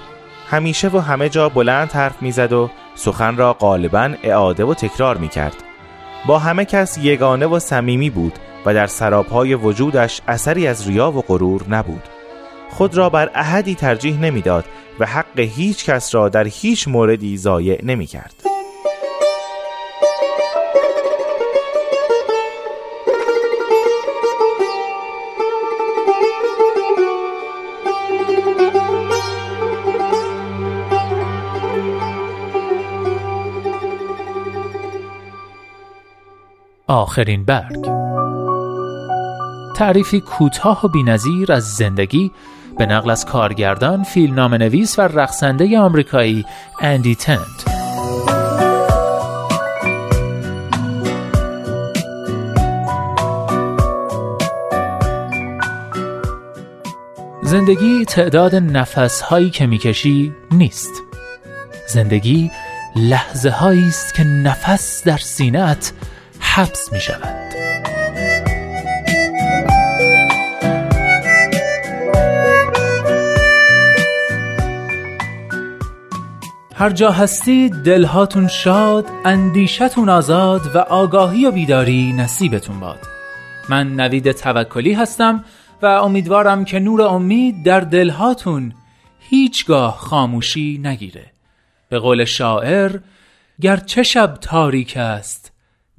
همیشه 0.52 0.88
و 0.88 0.99
همه 0.99 1.30
جا 1.30 1.49
بلند 1.49 1.91
حرف 1.91 2.22
می‌زد 2.22 2.54
و 2.54 2.70
سخن 2.95 3.38
را 3.38 3.54
غالبا 3.54 4.14
اعاده 4.24 4.66
و 4.66 4.74
تکرار 4.74 5.18
می 5.18 5.28
کرد. 5.28 5.56
با 6.28 6.39
همه 6.39 6.66
کس 6.66 6.97
یگانه 6.97 7.45
و 7.45 7.60
صمیمی 7.60 8.10
بود 8.10 8.34
و 8.66 8.74
در 8.74 8.88
سرابهای 8.88 9.56
وجودش 9.56 10.22
اثری 10.28 10.68
از 10.68 10.88
ریا 10.88 11.12
و 11.12 11.22
غرور 11.22 11.64
نبود. 11.70 12.04
خود 12.70 12.97
را 12.97 13.10
بر 13.10 13.32
احدی 13.36 13.76
ترجیح 13.76 14.20
نمی‌داد 14.20 14.66
و 14.99 15.06
حق 15.06 15.39
هیچ 15.39 15.86
کس 15.86 16.16
را 16.16 16.30
در 16.30 16.47
هیچ 16.47 16.88
موردی 16.88 17.38
ضایع 17.38 17.86
نمی 17.86 18.08
آخرین 36.88 37.45
برگ. 37.45 37.86
تعریفی 39.75 40.21
کوتاه 40.21 40.86
و 40.86 40.88
بینظیر 40.88 41.51
از 41.51 41.63
زندگی 41.63 42.32
به 42.77 42.86
نقل 42.86 43.09
از 43.09 43.25
کارگردان، 43.25 44.03
فیلمنامه 44.03 44.57
نویس 44.57 44.99
و 44.99 45.01
رقصنده 45.01 45.79
آمریکایی 45.79 46.45
اندی 46.82 47.15
تنت 47.15 47.71
زندگی 57.43 58.05
تعداد 58.05 58.55
نفس 58.55 59.21
هایی 59.21 59.49
که 59.49 59.67
می‌کشی 59.67 60.34
نیست. 60.51 60.91
زندگی 61.88 62.51
لحظه 62.95 63.63
است 63.63 64.13
که 64.15 64.23
نفس 64.23 65.03
در 65.03 65.17
سینه‌ات 65.17 65.93
حبس 66.54 66.93
می 66.93 66.99
شود. 66.99 67.54
هر 76.76 76.89
جا 76.89 77.12
هستید 77.12 77.74
دلهاتون 77.74 78.47
شاد 78.47 79.06
اندیشتون 79.26 80.10
آزاد 80.10 80.76
و 80.76 80.78
آگاهی 80.78 81.45
و 81.45 81.52
بیداری 81.52 82.14
نصیبتون 82.14 82.80
باد. 82.80 82.99
من 83.70 83.95
نوید 83.95 84.32
توکلی 84.32 84.93
هستم 84.93 85.43
و 85.82 85.86
امیدوارم 85.86 86.66
که 86.66 86.80
نور 86.80 87.02
امید 87.02 87.66
در 87.66 87.80
دلهاتون 87.80 88.74
هیچگاه 89.20 89.97
خاموشی 89.97 90.82
نگیره. 90.84 91.26
به 91.89 91.99
قول 91.99 92.26
شاعر 92.26 92.99
گرچه 93.62 94.04
شب 94.04 94.38
تاریک 94.41 94.97
است 94.97 95.51